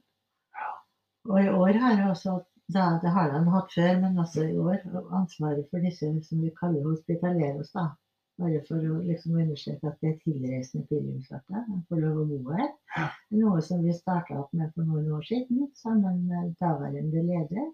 [0.56, 0.72] Ja.
[1.30, 2.38] Og i år har jeg også,
[2.76, 4.86] da, det har de hatt før, men også i år,
[5.18, 7.74] ansvaret for disse som vi kaller hospitaleros.
[7.76, 7.90] da.
[8.42, 11.66] Bare for å liksom understreke at det er tilreisende pilegrimsfarter.
[11.68, 12.72] De får lov å bo her.
[12.98, 17.70] Er Noe som vi starta opp med for noen år siden sammen med daværende leder.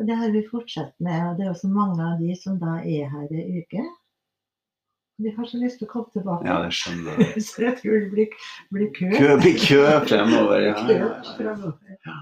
[0.00, 1.20] Og det har vi fortsatt med.
[1.28, 3.84] Og det er også mange av de som da er her ei uke.
[5.22, 6.48] De har så lyst til å komme tilbake.
[6.48, 7.42] Ja, det skjønner jeg.
[7.46, 8.36] Så jeg tror det blir,
[8.74, 9.10] blir kø.
[9.12, 10.64] Kø blir kø fremover.
[10.64, 11.54] Ja, kø ja,
[12.08, 12.16] ja.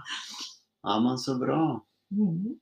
[0.84, 1.62] Ja, men så bra.
[2.14, 2.58] Mhm.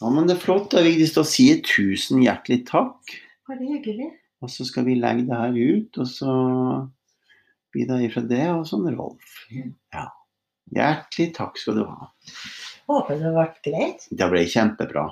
[0.00, 1.14] Ja, men det er flott, da, Vigdis.
[1.16, 3.14] Da sier si tusen hjertelig takk.
[3.48, 4.10] Bare hyggelig.
[4.44, 6.32] Og så skal vi legge det her ut, og så
[7.72, 9.38] blir det ifra det og sånn Rolf.
[9.94, 10.04] Ja.
[10.76, 12.10] Hjertelig takk skal du ha.
[12.90, 14.06] Håper det ble greit.
[14.12, 15.06] Det ble kjempebra.